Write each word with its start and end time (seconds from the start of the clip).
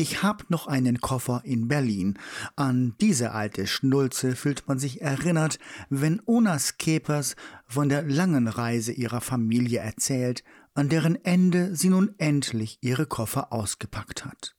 Ich 0.00 0.22
hab 0.22 0.48
noch 0.48 0.66
einen 0.66 1.02
Koffer 1.02 1.42
in 1.44 1.68
Berlin. 1.68 2.18
An 2.56 2.94
diese 3.02 3.32
alte 3.32 3.66
Schnulze 3.66 4.34
fühlt 4.34 4.66
man 4.66 4.78
sich 4.78 5.02
erinnert, 5.02 5.58
wenn 5.90 6.22
Ona 6.24 6.58
Skepers 6.58 7.36
von 7.66 7.90
der 7.90 8.04
langen 8.04 8.48
Reise 8.48 8.92
ihrer 8.92 9.20
Familie 9.20 9.80
erzählt, 9.80 10.42
an 10.72 10.88
deren 10.88 11.22
Ende 11.22 11.76
sie 11.76 11.90
nun 11.90 12.14
endlich 12.16 12.78
ihre 12.80 13.04
Koffer 13.04 13.52
ausgepackt 13.52 14.24
hat. 14.24 14.56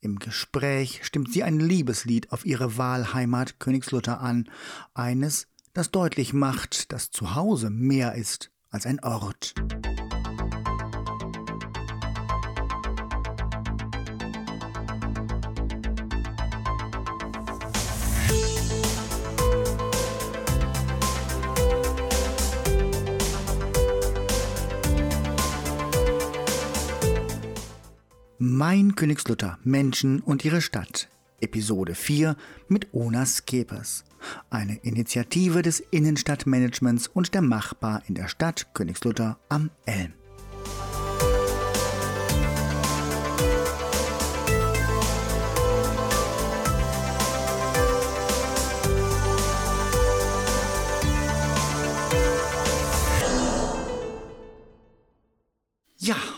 Im 0.00 0.18
Gespräch 0.18 1.00
stimmt 1.02 1.30
sie 1.34 1.42
ein 1.42 1.60
Liebeslied 1.60 2.32
auf 2.32 2.46
ihre 2.46 2.78
Wahlheimat 2.78 3.60
Königslutter 3.60 4.22
an, 4.22 4.48
eines, 4.94 5.48
das 5.74 5.90
deutlich 5.90 6.32
macht, 6.32 6.92
dass 6.92 7.10
zu 7.10 7.34
Hause 7.34 7.68
mehr 7.68 8.14
ist 8.14 8.50
als 8.70 8.86
ein 8.86 9.04
Ort. 9.04 9.54
Mein 28.64 28.94
Königslutter, 28.94 29.58
Menschen 29.64 30.20
und 30.20 30.44
ihre 30.44 30.60
Stadt. 30.60 31.08
Episode 31.40 31.96
4 31.96 32.36
mit 32.68 32.94
Ona 32.94 33.26
Skepers. 33.26 34.04
Eine 34.50 34.76
Initiative 34.84 35.62
des 35.62 35.80
Innenstadtmanagements 35.80 37.08
und 37.08 37.34
der 37.34 37.42
Machbar 37.42 38.04
in 38.06 38.14
der 38.14 38.28
Stadt 38.28 38.72
Königslutter 38.72 39.40
am 39.48 39.70
Elm. 39.84 40.12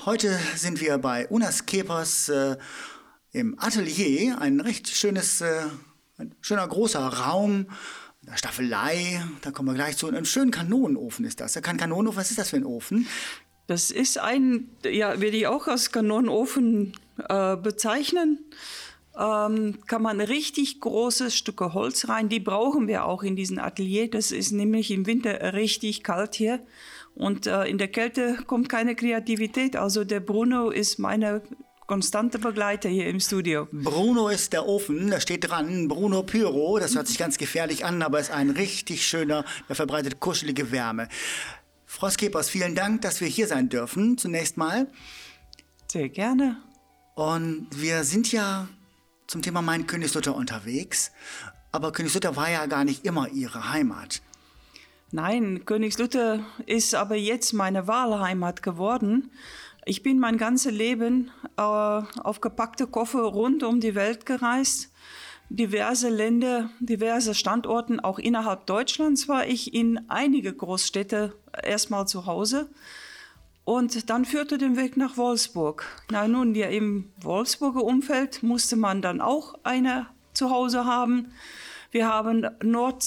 Heute 0.06 0.38
sind 0.54 0.80
wir 0.80 0.98
bei 0.98 1.26
Unas 1.28 1.66
Kepers 1.66 2.28
äh, 2.28 2.56
im 3.32 3.58
Atelier. 3.58 4.38
Ein 4.38 4.60
recht 4.60 4.88
schönes, 4.88 5.40
äh, 5.40 5.62
ein 6.18 6.34
schöner 6.40 6.66
großer 6.66 7.00
Raum. 7.00 7.66
Eine 8.26 8.36
Staffelei, 8.38 9.22
da 9.42 9.50
kommen 9.50 9.68
wir 9.68 9.74
gleich 9.74 9.96
zu. 9.96 10.08
Ein 10.08 10.24
schöner 10.24 10.50
Kanonenofen 10.50 11.24
ist 11.24 11.40
das. 11.40 11.54
Kein 11.62 11.76
Kanonenofen, 11.76 12.18
was 12.18 12.30
ist 12.30 12.38
das 12.38 12.50
für 12.50 12.56
ein 12.56 12.66
Ofen? 12.66 13.06
Das 13.66 13.90
ist 13.90 14.18
ein, 14.18 14.68
ja, 14.84 15.20
würde 15.20 15.36
ich 15.36 15.46
auch 15.46 15.68
als 15.68 15.90
Kanonenofen 15.90 16.92
äh, 17.28 17.56
bezeichnen. 17.56 18.38
Ähm, 19.18 19.78
kann 19.86 20.02
man 20.02 20.20
richtig 20.20 20.80
große 20.80 21.30
Stücke 21.30 21.72
Holz 21.72 22.08
rein. 22.08 22.28
Die 22.28 22.40
brauchen 22.40 22.88
wir 22.88 23.04
auch 23.04 23.22
in 23.22 23.36
diesem 23.36 23.58
Atelier. 23.58 24.10
Das 24.10 24.32
ist 24.32 24.52
nämlich 24.52 24.90
im 24.90 25.06
Winter 25.06 25.54
richtig 25.54 26.02
kalt 26.02 26.34
hier. 26.34 26.60
Und 27.14 27.46
äh, 27.46 27.64
in 27.64 27.78
der 27.78 27.88
Kälte 27.88 28.38
kommt 28.46 28.68
keine 28.68 28.96
Kreativität. 28.96 29.76
Also 29.76 30.04
der 30.04 30.20
Bruno 30.20 30.70
ist 30.70 30.98
meine 30.98 31.42
konstante 31.86 32.38
Begleiter 32.38 32.88
hier 32.88 33.08
im 33.08 33.20
Studio. 33.20 33.68
Bruno 33.70 34.28
ist 34.28 34.52
der 34.52 34.66
Ofen, 34.66 35.10
da 35.10 35.20
steht 35.20 35.48
dran, 35.48 35.88
Bruno 35.88 36.22
Pyro. 36.22 36.78
Das 36.78 36.94
hört 36.96 37.06
sich 37.06 37.18
ganz 37.18 37.38
gefährlich 37.38 37.84
an, 37.84 38.02
aber 38.02 38.20
ist 38.20 38.30
ein 38.30 38.50
richtig 38.50 39.06
schöner, 39.06 39.44
der 39.68 39.76
verbreitet 39.76 40.20
kuschelige 40.20 40.72
Wärme. 40.72 41.08
Frau 41.86 42.10
Skepers, 42.10 42.48
vielen 42.50 42.74
Dank, 42.74 43.02
dass 43.02 43.20
wir 43.20 43.28
hier 43.28 43.46
sein 43.46 43.68
dürfen, 43.68 44.18
zunächst 44.18 44.56
mal. 44.56 44.88
Sehr 45.86 46.08
gerne. 46.08 46.56
Und 47.14 47.68
wir 47.76 48.02
sind 48.02 48.32
ja 48.32 48.66
zum 49.28 49.42
Thema 49.42 49.62
Mein 49.62 49.86
Königslutter 49.86 50.34
unterwegs. 50.34 51.12
Aber 51.70 51.92
Königslutter 51.92 52.34
war 52.36 52.50
ja 52.50 52.66
gar 52.66 52.84
nicht 52.84 53.04
immer 53.04 53.28
ihre 53.28 53.72
Heimat. 53.72 54.22
Nein, 55.10 55.64
Königslutter 55.64 56.44
ist 56.66 56.94
aber 56.94 57.14
jetzt 57.14 57.52
meine 57.52 57.86
Wahlheimat 57.86 58.62
geworden. 58.62 59.30
Ich 59.84 60.02
bin 60.02 60.18
mein 60.18 60.38
ganzes 60.38 60.72
Leben 60.72 61.30
äh, 61.56 61.60
auf 61.60 62.40
gepackte 62.40 62.86
Koffer 62.86 63.22
rund 63.22 63.62
um 63.62 63.80
die 63.80 63.94
Welt 63.94 64.26
gereist. 64.26 64.90
Diverse 65.50 66.08
Länder, 66.08 66.70
diverse 66.80 67.34
Standorten, 67.34 68.00
auch 68.00 68.18
innerhalb 68.18 68.66
Deutschlands 68.66 69.28
war 69.28 69.46
ich 69.46 69.74
in 69.74 70.00
einige 70.08 70.52
Großstädte 70.52 71.34
erstmal 71.62 72.08
zu 72.08 72.26
Hause. 72.26 72.70
Und 73.64 74.10
dann 74.10 74.24
führte 74.24 74.58
den 74.58 74.76
Weg 74.76 74.96
nach 74.96 75.16
Wolfsburg. 75.16 75.86
Na 76.10 76.28
nun, 76.28 76.54
ja, 76.54 76.68
im 76.68 77.12
Wolfsburger 77.20 77.84
Umfeld 77.84 78.42
musste 78.42 78.76
man 78.76 79.00
dann 79.00 79.20
auch 79.20 79.54
eine 79.62 80.06
zu 80.32 80.50
Hause 80.50 80.84
haben. 80.86 81.32
Wir 81.94 82.08
haben 82.08 82.44
Nord, 82.60 83.04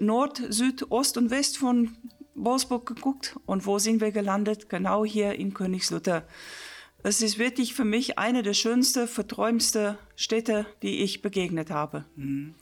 Nord, 0.00 0.42
Süd, 0.50 0.90
Ost 0.90 1.16
und 1.16 1.30
West 1.30 1.56
von 1.56 1.96
Wolfsburg 2.34 2.84
geguckt. 2.84 3.36
Und 3.46 3.64
wo 3.64 3.78
sind 3.78 4.02
wir 4.02 4.12
gelandet? 4.12 4.68
Genau 4.68 5.02
hier 5.02 5.36
in 5.36 5.54
Königslutter. 5.54 6.28
Es 7.02 7.22
ist 7.22 7.38
wirklich 7.38 7.72
für 7.72 7.86
mich 7.86 8.18
eine 8.18 8.42
der 8.42 8.52
schönsten, 8.52 9.08
verträumsten 9.08 9.96
Städte, 10.14 10.66
die 10.82 11.00
ich 11.02 11.22
begegnet 11.22 11.70
habe. 11.70 12.04
Mhm. 12.16 12.54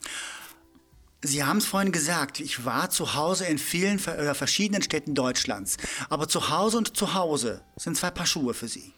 Sie 1.21 1.43
haben 1.43 1.57
es 1.57 1.65
vorhin 1.65 1.91
gesagt, 1.91 2.39
ich 2.39 2.63
war 2.63 2.89
zu 2.89 3.13
Hause 3.13 3.45
in 3.47 3.57
vielen 3.57 3.97
äh, 4.05 4.33
verschiedenen 4.33 4.81
Städten 4.81 5.15
Deutschlands. 5.15 5.75
Aber 6.09 6.29
zu 6.29 6.49
Hause 6.49 6.77
und 6.77 6.95
zu 6.95 7.13
Hause 7.13 7.61
sind 7.75 7.97
zwei 7.97 8.09
Paar 8.09 8.25
Schuhe 8.25 8.53
für 8.53 8.69
Sie. 8.69 8.93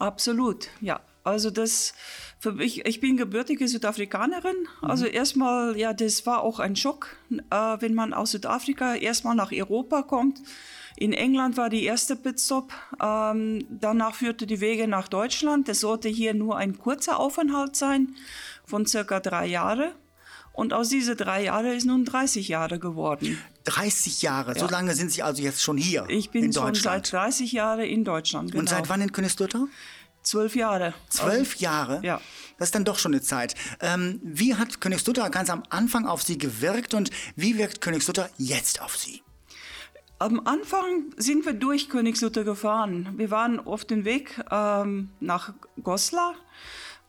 Absolut, 0.00 0.66
ja. 0.80 1.00
Also 1.26 1.50
das 1.50 1.92
für 2.38 2.52
mich, 2.52 2.86
ich 2.86 3.00
bin 3.00 3.16
gebürtige 3.16 3.66
Südafrikanerin. 3.66 4.56
Mhm. 4.80 4.90
Also 4.90 5.06
erstmal, 5.06 5.76
ja, 5.76 5.92
das 5.92 6.26
war 6.26 6.42
auch 6.42 6.60
ein 6.60 6.76
Schock, 6.76 7.16
äh, 7.30 7.56
wenn 7.80 7.94
man 7.94 8.14
aus 8.14 8.30
Südafrika 8.30 8.94
erstmal 8.94 9.34
nach 9.34 9.52
Europa 9.52 10.02
kommt. 10.02 10.40
In 10.96 11.12
England 11.12 11.56
war 11.56 11.68
die 11.68 11.84
erste 11.84 12.16
Pitstop. 12.16 12.72
Ähm, 13.02 13.66
danach 13.68 14.14
führte 14.14 14.46
die 14.46 14.60
Wege 14.60 14.88
nach 14.88 15.08
Deutschland. 15.08 15.68
Das 15.68 15.80
sollte 15.80 16.08
hier 16.08 16.32
nur 16.32 16.56
ein 16.56 16.78
kurzer 16.78 17.18
Aufenthalt 17.18 17.76
sein 17.76 18.14
von 18.64 18.86
circa 18.86 19.20
drei 19.20 19.46
Jahren. 19.46 19.92
Und 20.52 20.72
aus 20.72 20.88
diesen 20.88 21.18
drei 21.18 21.44
Jahren 21.44 21.66
ist 21.66 21.84
nun 21.84 22.06
30 22.06 22.48
Jahre 22.48 22.78
geworden. 22.78 23.38
30 23.64 24.22
Jahre, 24.22 24.54
ja. 24.54 24.58
so 24.58 24.66
lange 24.68 24.94
sind 24.94 25.12
Sie 25.12 25.22
also 25.22 25.42
jetzt 25.42 25.62
schon 25.62 25.76
hier 25.76 26.06
ich 26.08 26.30
bin 26.30 26.44
in 26.44 26.50
Deutschland? 26.50 26.76
schon 26.78 26.84
seit 26.84 27.12
30 27.12 27.52
Jahren 27.52 27.80
in 27.80 28.04
Deutschland. 28.04 28.52
Genau. 28.52 28.60
Und 28.60 28.68
seit 28.70 28.88
wann 28.88 29.02
in 29.02 29.12
Königslutter? 29.12 29.68
Zwölf 30.26 30.56
Jahre. 30.56 30.92
Zwölf 31.08 31.54
Jahre? 31.56 32.00
Ja. 32.02 32.20
Das 32.58 32.68
ist 32.68 32.74
dann 32.74 32.84
doch 32.84 32.98
schon 32.98 33.12
eine 33.12 33.22
Zeit. 33.22 33.54
Ähm, 33.80 34.20
wie 34.24 34.56
hat 34.56 34.80
Königslutter 34.80 35.30
ganz 35.30 35.50
am 35.50 35.62
Anfang 35.70 36.04
auf 36.04 36.20
Sie 36.20 36.36
gewirkt 36.36 36.94
und 36.94 37.10
wie 37.36 37.58
wirkt 37.58 37.80
Königslutter 37.80 38.28
jetzt 38.36 38.82
auf 38.82 38.96
Sie? 38.96 39.22
Am 40.18 40.40
Anfang 40.44 41.14
sind 41.16 41.46
wir 41.46 41.52
durch 41.52 41.88
Königslutter 41.88 42.42
gefahren. 42.42 43.14
Wir 43.16 43.30
waren 43.30 43.60
auf 43.60 43.84
dem 43.84 44.04
Weg 44.04 44.40
ähm, 44.50 45.10
nach 45.20 45.54
Goslar 45.84 46.34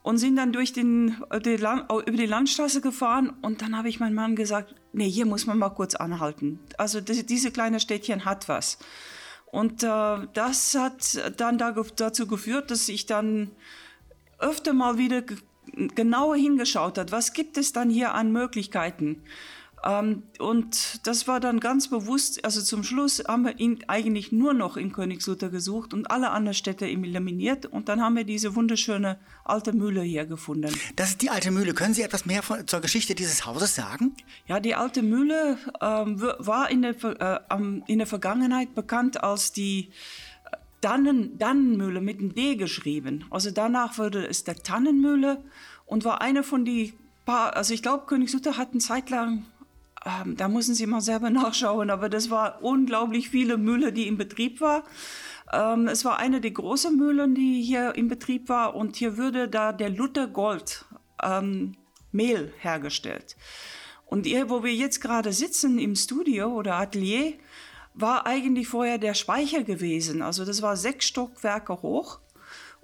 und 0.04 0.20
sind 0.20 0.36
dann 0.36 0.54
durch 0.54 0.74
den, 0.74 1.18
die 1.44 1.56
über 1.56 2.18
die 2.18 2.28
Landstraße 2.28 2.82
gefahren 2.82 3.34
und 3.42 3.64
dann 3.64 3.76
habe 3.76 3.90
ich 3.90 4.00
meinem 4.00 4.14
Mann 4.14 4.36
gesagt, 4.36 4.76
nee, 4.94 5.10
hier 5.10 5.26
muss 5.26 5.48
man 5.48 5.58
mal 5.58 5.70
kurz 5.70 5.96
anhalten. 5.96 6.60
Also 6.78 7.02
das, 7.02 7.26
diese 7.26 7.50
kleine 7.50 7.80
Städtchen 7.80 8.26
hat 8.26 8.48
was. 8.48 8.78
Und 9.52 9.84
äh, 9.84 10.28
das 10.34 10.76
hat 10.76 11.20
dann 11.38 11.58
dazu 11.58 12.28
geführt, 12.28 12.70
dass 12.70 12.90
ich 12.90 13.06
dann 13.06 13.52
öfter 14.40 14.74
mal 14.74 14.98
wieder 14.98 15.24
genauer 15.96 16.36
hingeschaut 16.36 16.98
habe, 16.98 17.12
was 17.12 17.34
gibt 17.34 17.58
es 17.58 17.74
dann 17.74 17.90
hier 17.90 18.14
an 18.14 18.32
Möglichkeiten. 18.32 19.24
Ähm, 19.84 20.24
und 20.40 21.06
das 21.06 21.28
war 21.28 21.40
dann 21.40 21.60
ganz 21.60 21.90
bewusst, 21.90 22.44
also 22.44 22.62
zum 22.62 22.84
Schluss 22.84 23.24
haben 23.28 23.46
wir 23.46 23.60
ihn 23.60 23.84
eigentlich 23.88 24.32
nur 24.32 24.54
noch 24.54 24.76
in 24.76 24.92
Königslutter 24.92 25.50
gesucht 25.50 25.94
und 25.94 26.10
alle 26.10 26.32
anderen 26.32 26.56
Städte 26.56 26.88
eliminiert 26.88 27.66
und 27.66 27.88
dann 27.90 28.02
haben 28.02 28.16
wir 28.16 28.24
diese 28.24 28.56
wunderschöne 28.56 29.20
alte 29.46 29.74
Mühle 29.74 30.02
hier 30.02 30.26
gefunden. 30.26 30.74
Das 30.96 31.10
ist 31.10 31.22
die 31.22 31.30
alte 31.30 31.52
Mühle. 31.52 31.74
Können 31.74 31.94
Sie 31.94 32.02
etwas 32.02 32.26
mehr 32.26 32.42
von, 32.42 32.68
zur 32.68 32.82
Geschichte 32.82 33.14
dieses 33.14 33.46
Hauses 33.46 33.76
sagen? 33.76 34.16
Ja, 34.48 34.60
die 34.60 34.74
alte 34.74 35.04
Mühle 35.04 35.58
ähm, 35.80 36.22
war 36.22 36.72
in 36.72 36.82
der, 36.82 36.96
äh, 37.04 37.40
in 37.86 37.98
der 38.00 38.08
Vergangenheit 38.08 38.74
bekannt 38.74 39.24
als 39.24 39.52
die 39.52 39.90
äh, 40.52 40.58
Dannen, 40.82 41.38
Dannenmühle 41.38 42.02
mit 42.02 42.20
einem 42.20 42.34
D 42.34 42.56
geschrieben. 42.56 43.26
Also 43.30 43.52
danach 43.52 44.00
wurde 44.00 44.28
es 44.28 44.44
der 44.44 44.56
Tannenmühle 44.56 45.44
und 45.86 46.04
war 46.04 46.22
eine 46.22 46.42
von 46.42 46.66
die 46.66 46.94
paar, 47.26 47.56
also 47.56 47.76
ich 47.76 47.84
glaube, 47.84 48.08
Königslutter 48.08 48.58
hat 48.58 48.72
eine 48.72 48.80
Zeit 48.80 49.12
lang 49.12 49.46
ähm, 50.08 50.38
da 50.38 50.48
müssen 50.48 50.74
Sie 50.74 50.86
mal 50.86 51.02
selber 51.02 51.30
nachschauen, 51.32 51.90
aber 51.90 52.10
das 52.10 52.30
war 52.30 52.64
unglaublich 52.64 53.30
viele 53.30 53.58
Mühle, 53.58 53.92
die 53.92 54.08
in 54.08 54.18
Betrieb 54.18 54.62
war. 54.62 54.84
Ähm, 55.52 55.88
es 55.88 56.06
war 56.06 56.20
eine 56.20 56.42
der 56.42 56.52
großen 56.52 56.96
Mühlen, 56.96 57.36
die 57.36 57.62
hier 57.62 57.96
in 57.96 58.08
Betrieb 58.08 58.50
war 58.50 58.76
und 58.76 58.96
hier 58.96 59.18
würde 59.18 59.48
da 59.48 59.72
der 59.72 59.90
Luther 59.90 60.28
Gold 60.28 60.86
ähm, 61.24 61.76
Mehl 62.12 62.54
hergestellt. 62.60 63.36
Und 64.06 64.26
hier, 64.26 64.50
wo 64.50 64.64
wir 64.64 64.74
jetzt 64.74 65.02
gerade 65.02 65.34
sitzen 65.34 65.80
im 65.80 65.96
Studio 65.96 66.48
oder 66.54 66.76
Atelier, 66.76 67.34
war 67.94 68.26
eigentlich 68.26 68.68
vorher 68.68 68.98
der 68.98 69.14
Speicher 69.14 69.64
gewesen. 69.64 70.22
Also 70.22 70.46
das 70.46 70.62
war 70.62 70.78
sechs 70.78 71.08
Stockwerke 71.08 71.82
hoch. 71.82 72.20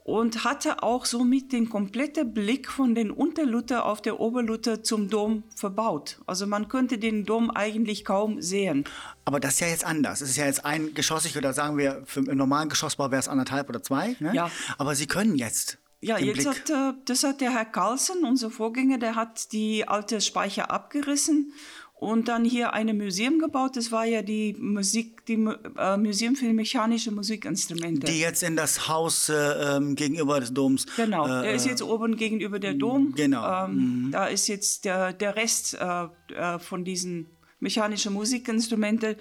Und 0.03 0.43
hatte 0.43 0.83
auch 0.83 1.05
somit 1.05 1.53
den 1.53 1.69
kompletten 1.69 2.33
Blick 2.33 2.69
von 2.69 2.93
den 2.93 3.09
Unterlutte 3.09 3.83
auf 3.83 4.01
der 4.01 4.19
Oberlutte 4.19 4.81
zum 4.81 5.09
Dom 5.09 5.43
verbaut. 5.55 6.19
Also 6.25 6.45
man 6.45 6.67
könnte 6.67 6.97
den 6.97 7.25
Dom 7.25 7.49
eigentlich 7.49 8.03
kaum 8.03 8.41
sehen. 8.41 8.83
Aber 9.25 9.39
das 9.39 9.53
ist 9.53 9.59
ja 9.61 9.67
jetzt 9.67 9.85
anders. 9.85 10.21
Es 10.21 10.31
ist 10.31 10.37
ja 10.37 10.45
jetzt 10.45 10.65
eingeschossig 10.65 11.37
oder 11.37 11.53
sagen 11.53 11.77
wir, 11.77 12.03
für, 12.05 12.19
im 12.19 12.37
normalen 12.37 12.67
Geschossbau 12.67 13.11
wäre 13.11 13.19
es 13.19 13.29
anderthalb 13.29 13.69
oder 13.69 13.81
zwei. 13.81 14.15
Ne? 14.19 14.33
Ja. 14.35 14.51
Aber 14.77 14.95
Sie 14.95 15.07
können 15.07 15.35
jetzt. 15.35 15.77
Ja, 16.01 16.17
den 16.17 16.27
jetzt 16.27 16.43
Blick. 16.43 16.47
hat, 16.47 16.69
äh, 16.69 16.97
das 17.05 17.23
hat 17.23 17.39
der 17.39 17.53
Herr 17.53 17.63
Carlsen, 17.63 18.25
unser 18.25 18.51
Vorgänger, 18.51 18.97
der 18.97 19.15
hat 19.15 19.53
die 19.53 19.87
alte 19.87 20.19
Speicher 20.19 20.69
abgerissen 20.69 21.53
und 21.99 22.27
dann 22.27 22.43
hier 22.43 22.73
ein 22.73 22.95
Museum 22.97 23.39
gebaut. 23.39 23.77
Das 23.77 23.91
war 23.91 24.05
ja 24.05 24.21
die 24.21 24.53
Musik, 24.59 25.25
die 25.25 25.47
äh, 25.77 25.97
Museum 25.97 26.35
für 26.35 26.51
mechanische 26.51 27.11
Musikinstrumente. 27.11 28.11
Die 28.11 28.19
jetzt 28.19 28.43
in 28.43 28.55
das 28.55 28.87
Haus 28.87 29.29
äh, 29.29 29.33
ähm, 29.33 29.95
gegenüber 29.95 30.39
des 30.39 30.53
Doms. 30.53 30.85
Genau, 30.97 31.25
äh, 31.25 31.43
der 31.43 31.53
ist 31.53 31.65
jetzt 31.65 31.81
oben 31.81 32.17
gegenüber 32.17 32.59
der 32.59 32.73
Dom. 32.73 33.13
genau. 33.15 33.65
Ähm, 33.65 34.09
Da 34.11 34.27
ist 34.27 34.47
jetzt 34.47 34.85
der, 34.85 35.13
der 35.13 35.35
Rest 35.35 35.75
äh, 35.75 36.07
äh, 36.33 36.59
von 36.59 36.83
diesen 36.83 37.27
mechanischen 37.59 38.13
Musikinstrumente. 38.13 39.15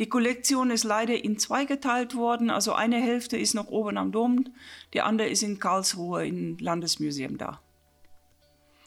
Die 0.00 0.08
Kollektion 0.08 0.70
ist 0.70 0.82
leider 0.84 1.22
in 1.22 1.38
zwei 1.38 1.64
geteilt 1.64 2.16
worden. 2.16 2.50
Also 2.50 2.72
eine 2.72 3.00
Hälfte 3.00 3.36
ist 3.38 3.54
noch 3.54 3.68
oben 3.68 3.96
am 3.96 4.10
Dom, 4.10 4.46
die 4.92 5.00
andere 5.00 5.28
ist 5.28 5.44
in 5.44 5.60
Karlsruhe 5.60 6.26
im 6.26 6.58
Landesmuseum 6.58 7.38
da. 7.38 7.60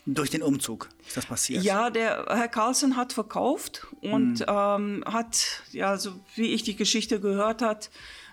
Durch 0.09 0.29
den 0.29 0.41
Umzug 0.41 0.87
ist 1.05 1.17
das 1.17 1.25
passiert. 1.25 1.63
Ja, 1.63 1.89
der 1.89 2.25
Herr 2.29 2.47
Carlsen 2.47 2.95
hat 2.95 3.11
verkauft 3.11 3.87
und 3.99 4.45
ähm, 4.47 5.03
hat, 5.05 5.63
ja, 5.73 5.97
so 5.97 6.11
wie 6.35 6.53
ich 6.53 6.63
die 6.63 6.77
Geschichte 6.77 7.19
gehört 7.19 7.61
hat, 7.61 7.89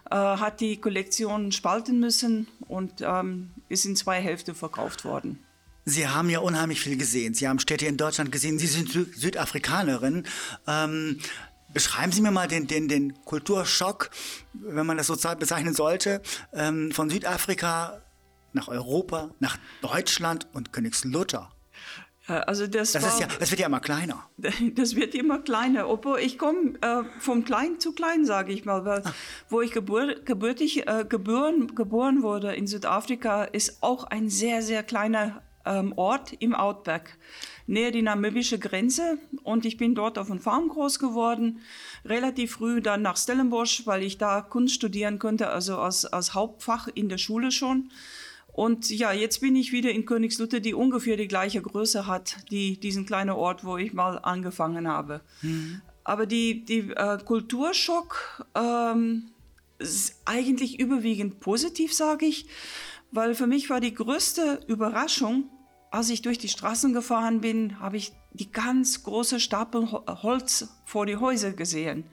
äh, 0.08 0.14
hat 0.14 0.60
die 0.60 0.76
Kollektion 0.80 1.50
spalten 1.50 1.98
müssen 1.98 2.46
und 2.68 3.00
ähm, 3.00 3.50
ist 3.68 3.84
in 3.86 3.96
zwei 3.96 4.20
Hälften 4.20 4.54
verkauft 4.54 5.04
worden. 5.04 5.40
Sie 5.84 6.06
haben 6.06 6.30
ja 6.30 6.38
unheimlich 6.38 6.80
viel 6.80 6.96
gesehen. 6.96 7.34
Sie 7.34 7.48
haben 7.48 7.58
Städte 7.58 7.86
in 7.86 7.96
Deutschland 7.96 8.30
gesehen. 8.30 8.58
Sie 8.58 8.68
sind 8.68 8.90
Sü 8.90 9.06
Südafrikanerin. 9.12 10.26
Ähm, 10.68 11.18
beschreiben 11.72 12.12
Sie 12.12 12.22
mir 12.22 12.30
mal 12.30 12.46
den, 12.46 12.68
den, 12.68 12.86
den 12.86 13.24
Kulturschock, 13.24 14.10
wenn 14.52 14.86
man 14.86 14.96
das 14.96 15.08
so 15.08 15.16
bezeichnen 15.36 15.74
sollte, 15.74 16.22
ähm, 16.52 16.92
von 16.92 17.10
Südafrika 17.10 18.00
nach 18.52 18.68
Europa, 18.68 19.30
nach 19.40 19.58
Deutschland 19.82 20.46
und 20.52 20.72
Königslutter. 20.72 21.50
Ja, 22.28 22.40
Also 22.40 22.66
das, 22.66 22.92
Das, 22.92 23.02
war, 23.04 23.20
ja, 23.20 23.28
das 23.38 23.50
wird 23.50 23.60
ja 23.60 23.66
immer 23.66 23.80
kleiner. 23.80 24.28
das 24.74 24.96
wird 24.96 25.14
immer 25.14 25.40
kleiner. 25.40 25.88
Obwohl 25.88 26.20
ich 26.20 26.38
komme 26.38 26.74
äh, 26.80 27.02
vom 27.18 27.44
Klein 27.44 27.80
zu 27.80 27.92
Klein, 27.92 28.24
sage 28.24 28.52
ich 28.52 28.64
mal. 28.64 28.84
Weil, 28.84 29.02
Wo 29.48 29.60
ich 29.60 29.72
gebur 29.72 30.14
gebürtig, 30.24 30.86
äh, 30.86 31.04
geboren, 31.08 31.74
geboren 31.74 32.22
wurde 32.22 32.54
in 32.54 32.66
Südafrika, 32.66 33.44
ist 33.44 33.82
auch 33.82 34.04
ein 34.04 34.30
sehr, 34.30 34.62
sehr 34.62 34.82
kleiner 34.82 35.42
ähm, 35.66 35.92
Ort 35.96 36.32
im 36.38 36.54
Outback, 36.54 37.16
näher 37.66 37.90
die 37.90 38.02
namibische 38.02 38.58
Grenze. 38.58 39.18
Und 39.42 39.66
ich 39.66 39.76
bin 39.76 39.94
dort 39.94 40.18
auf 40.18 40.30
einer 40.30 40.40
Farm 40.40 40.68
groß 40.68 40.98
geworden. 40.98 41.60
Relativ 42.04 42.52
früh 42.52 42.80
dann 42.80 43.02
nach 43.02 43.16
Stellenbosch, 43.16 43.86
weil 43.86 44.02
ich 44.02 44.18
da 44.18 44.40
Kunst 44.40 44.74
studieren 44.74 45.18
konnte, 45.18 45.48
also 45.48 45.78
als, 45.78 46.04
als 46.06 46.34
Hauptfach 46.34 46.88
in 46.88 47.08
der 47.08 47.18
Schule 47.18 47.50
schon. 47.50 47.90
Und 48.54 48.88
ja, 48.88 49.12
jetzt 49.12 49.40
bin 49.40 49.56
ich 49.56 49.72
wieder 49.72 49.90
in 49.90 50.06
Königslutter, 50.06 50.60
die 50.60 50.74
ungefähr 50.74 51.16
die 51.16 51.26
gleiche 51.26 51.60
Größe 51.60 52.06
hat, 52.06 52.36
die, 52.52 52.78
diesen 52.78 53.04
kleinen 53.04 53.30
Ort, 53.30 53.64
wo 53.64 53.76
ich 53.76 53.92
mal 53.92 54.16
angefangen 54.18 54.86
habe. 54.86 55.22
Aber 56.04 56.24
die, 56.26 56.64
die 56.64 56.90
äh, 56.90 57.18
Kulturschock 57.24 58.46
ähm, 58.54 59.24
ist 59.78 60.20
eigentlich 60.24 60.78
überwiegend 60.78 61.40
positiv, 61.40 61.92
sage 61.92 62.26
ich, 62.26 62.46
weil 63.10 63.34
für 63.34 63.48
mich 63.48 63.70
war 63.70 63.80
die 63.80 63.94
größte 63.94 64.60
Überraschung, 64.68 65.50
als 65.90 66.10
ich 66.10 66.22
durch 66.22 66.38
die 66.38 66.48
Straßen 66.48 66.92
gefahren 66.92 67.40
bin, 67.40 67.80
habe 67.80 67.96
ich 67.96 68.12
die 68.34 68.52
ganz 68.52 69.02
große 69.02 69.40
Stapel 69.40 69.90
Ho- 69.90 70.04
Holz 70.22 70.68
vor 70.84 71.06
die 71.06 71.16
Häuser 71.16 71.52
gesehen. 71.52 72.04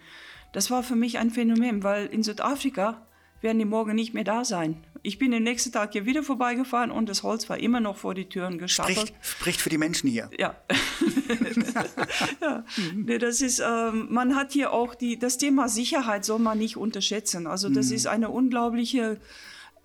Das 0.54 0.72
war 0.72 0.82
für 0.82 0.96
mich 0.96 1.20
ein 1.20 1.30
Phänomen, 1.30 1.84
weil 1.84 2.08
in 2.08 2.24
Südafrika 2.24 3.06
werden 3.42 3.60
die 3.60 3.66
morgen 3.66 3.96
nicht 3.96 4.14
mehr 4.14 4.24
da 4.24 4.46
sein. 4.46 4.78
Ich 5.04 5.18
bin 5.18 5.32
den 5.32 5.44
nächsten 5.44 5.72
Tag 5.72 5.94
hier 5.94 6.06
wieder 6.06 6.22
vorbeigefahren 6.22 6.92
und 6.92 7.10
das 7.10 7.24
Holz 7.24 7.50
war 7.50 7.58
immer 7.58 7.80
noch 7.80 7.98
vor 7.98 8.14
die 8.14 8.30
Türen 8.30 8.60
gestapelt. 8.60 8.98
Spricht, 8.98 9.16
spricht 9.22 9.62
für 9.62 9.70
die 9.70 9.80
Menschen 9.80 10.10
hier. 10.10 10.30
Ja. 10.38 10.56
ja. 12.42 12.64
Nee, 12.96 13.18
das 13.18 13.42
ist, 13.42 13.60
ähm, 13.66 14.08
man 14.12 14.36
hat 14.36 14.52
hier 14.52 14.72
auch 14.72 14.94
die, 14.94 15.18
das 15.18 15.40
Thema 15.40 15.70
Sicherheit 15.70 16.24
soll 16.24 16.38
man 16.40 16.60
nicht 16.60 16.78
unterschätzen. 16.78 17.48
Also 17.48 17.70
das 17.70 17.90
ist 17.90 18.06
eine 18.06 18.30
unglaubliche 18.30 19.20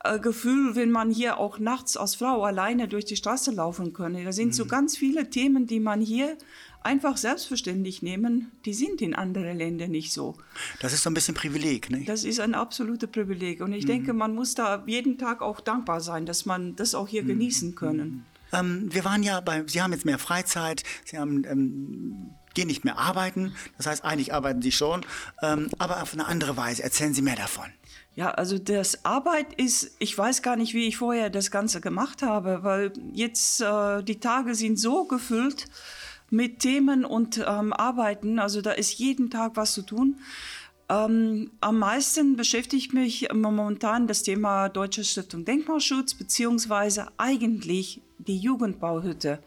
äh, 0.05 0.19
Gefühl, 0.19 0.77
wenn 0.77 0.91
man 0.91 1.11
hier 1.11 1.39
auch 1.39 1.59
nachts 1.59 1.97
als 1.97 2.17
Frau 2.17 2.43
alleine 2.43 2.87
durch 2.87 3.07
die 3.07 3.17
Straße 3.17 3.53
laufen 3.53 3.93
kann. 3.95 4.23
Da 4.23 4.33
sind 4.33 4.55
so 4.55 4.67
ganz 4.67 4.97
viele 4.97 5.31
Themen, 5.31 5.67
die 5.67 5.81
man 5.81 6.01
hier 6.01 6.37
einfach 6.87 7.17
selbstverständlich 7.17 8.01
nehmen, 8.01 8.53
die 8.65 8.73
sind 8.73 9.03
in 9.03 9.15
anderen 9.15 9.59
Ländern 9.59 9.91
nicht 9.91 10.13
so. 10.13 10.37
Das 10.81 10.93
ist 10.93 11.03
so 11.03 11.11
ein 11.11 11.15
bisschen 11.15 11.35
Privileg, 11.35 11.91
ne? 11.91 12.05
Das 12.07 12.25
ist 12.25 12.41
ein 12.41 12.55
absolutes 12.55 13.11
Privileg. 13.11 13.61
Und 13.61 13.73
ich 13.73 13.85
denke, 13.85 14.13
man 14.13 14.35
muss 14.35 14.55
da 14.55 14.83
jeden 14.87 15.19
Tag 15.19 15.43
auch 15.43 15.61
dankbar 15.61 16.01
sein, 16.01 16.25
dass 16.25 16.47
man 16.47 16.77
das 16.77 16.95
auch 16.95 17.09
hier 17.09 17.25
genießen 17.25 17.75
können. 17.75 18.25
Ähm, 18.53 18.89
wir 18.93 19.05
waren 19.05 19.23
ja 19.23 19.41
bei, 19.41 19.65
Sie 19.67 19.83
haben 19.83 19.93
jetzt 19.93 20.05
mehr 20.05 20.19
Freizeit, 20.19 20.85
Sie 21.05 21.19
haben, 21.19 21.45
ähm, 21.45 22.31
gehen 22.55 22.69
nicht 22.69 22.85
mehr 22.85 22.97
arbeiten. 22.97 23.55
Das 23.77 23.87
heißt, 23.87 24.05
eigentlich 24.05 24.33
arbeiten 24.33 24.63
Sie 24.63 24.73
schon, 24.73 25.05
ähm, 25.43 25.69
aber 25.79 26.03
auf 26.03 26.13
eine 26.13 26.27
andere 26.27 26.57
Weise. 26.57 26.83
Erzählen 26.83 27.13
Sie 27.13 27.23
mehr 27.23 27.37
davon. 27.37 27.67
Ja, 28.15 28.31
also 28.31 28.59
das 28.59 29.05
Arbeit 29.05 29.53
ist, 29.55 29.97
ich 29.99 30.17
weiß 30.17 30.41
gar 30.41 30.57
nicht, 30.57 30.73
wie 30.73 30.87
ich 30.87 30.97
vorher 30.97 31.29
das 31.29 31.51
Ganze 31.51 31.83
gemacht 31.83 32.23
habe, 32.23 32.63
weil 32.63 32.93
jetzt 33.13 33.61
äh, 33.61 34.03
die 34.03 34.21
Tage 34.21 34.55
sind 34.55 34.79
so 34.79 35.05
gefüllt 35.05 35.67
mit 36.31 36.61
Themen 36.61 37.05
und 37.05 37.39
ähm, 37.39 37.73
Arbeiten, 37.73 38.39
also 38.39 38.61
da 38.61 38.73
ist 38.73 38.99
jeden 38.99 39.31
Tag 39.31 39.53
was 39.55 39.73
zu 39.73 39.83
tun. 39.83 40.19
Ähm, 40.89 41.51
am 41.61 41.79
meisten 41.79 42.37
beschäftigt 42.37 42.95
mich 42.95 43.29
momentan 43.33 44.07
das 44.07 44.23
Thema 44.23 44.69
Deutsche 44.69 45.03
Stiftung 45.03 45.45
Denkmalschutz, 45.45 46.15
beziehungsweise 46.15 47.09
eigentlich 47.17 48.03
die 48.19 48.39
Jugendbauhütte. 48.39 49.41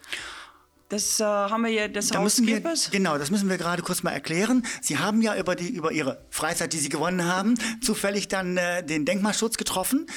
Das 0.89 1.19
äh, 1.19 1.23
haben 1.23 1.63
wir 1.63 1.71
ja, 1.71 1.87
das 1.87 2.07
Da 2.07 2.19
müssen 2.19 2.47
wir, 2.47 2.61
genau, 2.91 3.17
das 3.19 3.29
müssen 3.29 3.47
wir 3.47 3.57
gerade 3.57 3.83
kurz 3.83 4.01
mal 4.01 4.11
erklären. 4.11 4.65
Sie 4.81 4.97
haben 4.97 5.21
ja 5.21 5.37
über, 5.37 5.55
die, 5.55 5.69
über 5.69 5.91
Ihre 5.91 6.25
Freizeit, 6.31 6.73
die 6.73 6.79
Sie 6.79 6.89
gewonnen 6.89 7.25
haben, 7.25 7.53
zufällig 7.81 8.27
dann 8.27 8.57
äh, 8.57 8.83
den 8.83 9.05
Denkmalschutz 9.05 9.57
getroffen. 9.57 10.07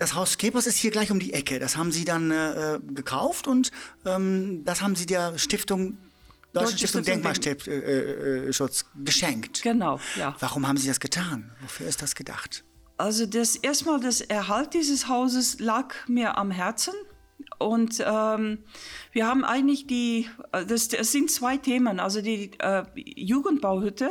Das 0.00 0.14
Haus 0.14 0.38
Kepers 0.38 0.66
ist 0.66 0.78
hier 0.78 0.90
gleich 0.90 1.10
um 1.10 1.20
die 1.20 1.34
Ecke. 1.34 1.58
Das 1.58 1.76
haben 1.76 1.92
Sie 1.92 2.06
dann 2.06 2.30
äh, 2.30 2.76
äh, 2.76 2.80
gekauft 2.94 3.46
und 3.46 3.70
ähm, 4.06 4.62
das 4.64 4.80
haben 4.80 4.96
Sie 4.96 5.04
der 5.04 5.38
Stiftung, 5.38 5.98
Deutschen 6.54 6.70
Deutsche 6.70 6.78
Stiftung 6.78 7.02
Stiftung 7.02 7.22
Denkmalschutz 7.22 7.66
äh, 7.66 8.48
äh, 8.48 8.52
Schutz 8.54 8.86
geschenkt. 9.04 9.60
Genau, 9.60 10.00
ja. 10.16 10.34
Warum 10.40 10.66
haben 10.66 10.78
Sie 10.78 10.88
das 10.88 11.00
getan? 11.00 11.52
Wofür 11.60 11.86
ist 11.86 12.00
das 12.00 12.14
gedacht? 12.14 12.64
Also 12.96 13.26
das 13.26 13.56
erstmal 13.56 14.00
das 14.00 14.22
Erhalt 14.22 14.72
dieses 14.72 15.06
Hauses 15.06 15.60
lag 15.60 15.94
mir 16.08 16.38
am 16.38 16.50
Herzen. 16.50 16.94
Und 17.58 18.02
ähm, 18.02 18.64
wir 19.12 19.26
haben 19.26 19.44
eigentlich 19.44 19.86
die, 19.86 20.30
das, 20.66 20.88
das 20.88 21.12
sind 21.12 21.30
zwei 21.30 21.58
Themen. 21.58 22.00
Also 22.00 22.22
die 22.22 22.52
äh, 22.58 22.84
Jugendbauhütte 22.94 24.10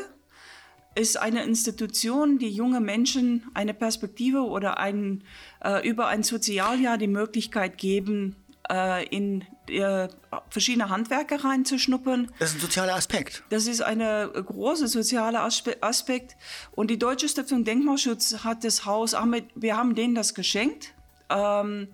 ist 1.00 1.18
eine 1.18 1.44
Institution, 1.44 2.38
die 2.38 2.50
junge 2.50 2.82
Menschen 2.82 3.44
eine 3.54 3.74
Perspektive 3.74 4.42
oder 4.42 4.78
ein, 4.78 5.24
äh, 5.64 5.88
über 5.88 6.08
ein 6.08 6.24
Sozialjahr 6.24 6.98
die 6.98 7.08
Möglichkeit 7.08 7.78
geben, 7.78 8.36
äh, 8.70 9.06
in 9.08 9.46
äh, 9.68 10.08
verschiedene 10.50 10.90
Handwerke 10.90 11.44
reinzuschnuppern. 11.44 12.32
Das 12.40 12.50
ist 12.50 12.58
ein 12.58 12.62
sozialer 12.62 12.96
Aspekt. 12.96 13.44
Das 13.50 13.68
ist 13.68 13.82
ein 13.82 14.00
großer 14.00 14.88
sozialer 14.88 15.44
Aspe 15.44 15.78
Aspekt. 15.82 16.36
Und 16.72 16.92
die 16.92 17.00
Deutsche 17.00 17.30
Stiftung 17.30 17.64
Denkmalschutz 17.64 18.44
hat 18.44 18.64
das 18.64 18.86
Haus, 18.86 19.16
wir 19.56 19.78
haben 19.78 19.96
denen 19.96 20.16
das 20.16 20.34
geschenkt. 20.34 20.94
Ähm, 21.30 21.88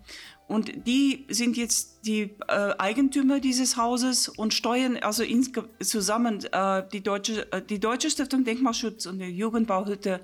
und 0.48 0.86
die 0.86 1.26
sind 1.30 1.58
jetzt 1.58 2.06
die 2.06 2.36
äh, 2.48 2.76
Eigentümer 2.78 3.40
dieses 3.40 3.78
Hauses 3.78 4.30
und 4.30 4.54
steuern 4.54 4.98
also 4.98 5.24
zusammen 5.82 6.46
äh, 6.52 6.84
die, 6.94 7.02
Deutsche, 7.02 7.52
äh, 7.52 7.62
die 7.64 7.80
Deutsche 7.80 8.12
Stiftung 8.12 8.44
Denkmalschutz 8.44 9.08
und 9.08 9.20
die 9.20 9.26
Jugendbauhütte 9.26 10.22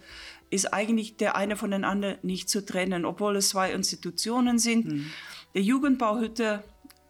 ist 0.52 0.74
eigentlich 0.74 1.18
der 1.18 1.36
eine 1.36 1.56
von 1.56 1.72
den 1.72 1.84
anderen 1.84 2.18
nicht 2.22 2.50
zu 2.50 2.64
trennen, 2.64 3.06
obwohl 3.06 3.38
es 3.38 3.50
zwei 3.50 3.72
Institutionen 3.72 4.60
sind. 4.60 5.06
Der 5.56 5.62
Jugendbauhütte 5.62 6.64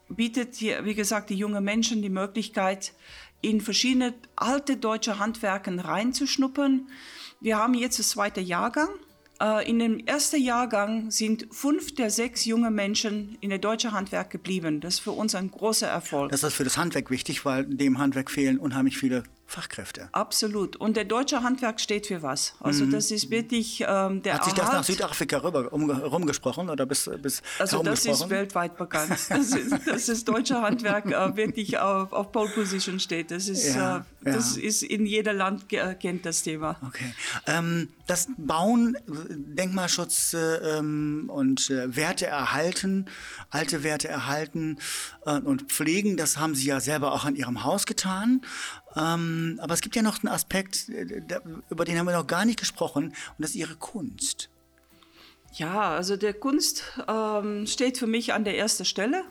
bietet, 0.08 0.56
hier, 0.56 0.86
wie 0.86 0.96
gesagt, 0.96 1.32
die 1.32 1.36
jungen 1.36 1.64
Menschen 1.64 2.02
die 2.02 2.10
Möglichkeit, 2.10 2.94
in 3.42 3.60
verschiedene 3.60 4.14
alte 4.36 4.78
deutsche 4.78 5.20
Handwerken 5.20 5.80
reinzuschnuppern. 5.80 6.88
Wir 7.40 7.58
haben 7.58 7.74
jetzt 7.74 7.98
das 8.00 8.10
zweite 8.10 8.42
Jahrgang. 8.42 8.90
Äh, 9.42 9.68
In 9.68 9.80
dem 9.80 10.00
ersten 10.06 10.42
Jahrgang 10.42 11.10
sind 11.10 11.48
fünf 11.52 11.96
der 11.96 12.12
sechs 12.12 12.46
junge 12.46 12.70
Menschen 12.70 13.38
in 13.42 13.50
der 13.50 13.60
deutschen 13.60 13.92
Handwerk 13.92 14.30
geblieben. 14.30 14.82
Das 14.82 14.96
ist 14.96 15.00
für 15.00 15.12
uns 15.12 15.34
ein 15.34 15.50
großer 15.50 15.88
Erfolg. 15.88 16.32
Das 16.32 16.44
ist 16.44 16.54
für 16.54 16.64
das 16.64 16.78
Handwerk 16.78 17.10
wichtig, 17.10 17.44
weil 17.44 17.66
dem 17.66 17.98
Handwerk 17.98 18.30
fehlen 18.30 18.60
unheimlich 18.60 18.98
viele 18.98 19.24
Fachkräfte. 19.52 20.08
Absolut. 20.14 20.78
Und 20.78 20.96
der 20.96 21.04
deutsche 21.04 21.44
Handwerk 21.44 21.82
steht 21.82 22.08
für 22.08 22.24
was. 22.24 22.54
Also 22.62 22.86
Mhm. 22.86 22.92
das 22.92 23.12
ist 23.12 23.30
wirklich 23.30 23.84
ähm, 23.86 24.22
der 24.24 24.36
Hat 24.36 24.46
sich 24.46 24.54
das 24.54 24.72
nach 24.72 24.84
Südafrika 24.84 25.38
rüber, 25.40 25.74
um, 25.74 25.90
rumgesprochen 25.92 26.70
oder 26.70 26.86
bis, 26.86 27.10
bis 27.22 27.42
Also 27.60 27.84
das 27.84 28.06
ist 28.06 28.30
weltweit 28.30 28.78
bekannt, 28.78 29.12
dass, 29.30 29.50
das 30.08 30.24
deutsche 30.24 30.62
Handwerk 30.62 31.06
äh, 31.08 31.36
wirklich 31.36 31.78
auf, 31.78 32.14
auf 32.14 32.32
Pole 32.32 32.50
Position 32.50 33.00
steht. 33.02 33.32
Das 33.32 33.50
ist, 33.50 33.76
Ja, 33.76 34.06
äh, 34.24 34.32
das 34.32 34.56
ja. 34.56 34.64
ist 34.64 34.84
in 34.84 35.06
jeder 35.06 35.34
Land 35.34 35.72
äh, 35.74 35.96
kennt 35.96 36.26
das 36.26 36.44
Thema. 36.44 36.78
Okay. 36.88 37.14
Ähm, 37.46 37.90
das 38.08 38.28
Bauen, 38.38 38.98
Denkmalschutz 39.08 40.34
äh, 40.34 40.78
ähm, 40.78 41.30
und 41.34 41.70
äh, 41.70 41.96
Werte 41.96 42.26
erhalten, 42.28 43.06
alte 43.50 43.84
Werte 43.84 44.08
erhalten 44.08 44.78
äh, 45.26 45.40
und 45.40 45.64
pflegen, 45.72 46.18
das 46.18 46.38
haben 46.38 46.56
Sie 46.56 46.68
ja 46.68 46.80
selber 46.80 47.12
auch 47.14 47.26
an 47.26 47.36
Ihrem 47.36 47.64
Haus 47.64 47.86
getan. 47.86 48.42
Ähm, 48.96 49.60
aber 49.62 49.74
es 49.74 49.82
gibt 49.82 49.96
ja 49.96 50.02
noch 50.02 50.24
einen 50.24 50.34
Aspekt, 50.34 50.90
äh, 50.90 51.22
über 51.70 51.86
den 51.86 51.98
haben 51.98 52.06
wir 52.06 52.14
noch 52.14 52.28
gar 52.28 52.46
nicht 52.46 52.60
gesprochen, 52.60 53.06
und 53.06 53.36
das 53.38 53.52
ist 53.52 53.56
Ihre 53.56 53.76
Kunst. 53.76 54.50
Ja, 55.54 55.92
also 55.92 56.16
der 56.16 56.34
Kunst 56.34 56.84
ähm, 57.08 57.68
steht 57.68 57.98
für 57.98 58.08
mich 58.08 58.34
an 58.34 58.46
der 58.46 58.58
ersten 58.58 58.86
Stelle. 58.86 59.24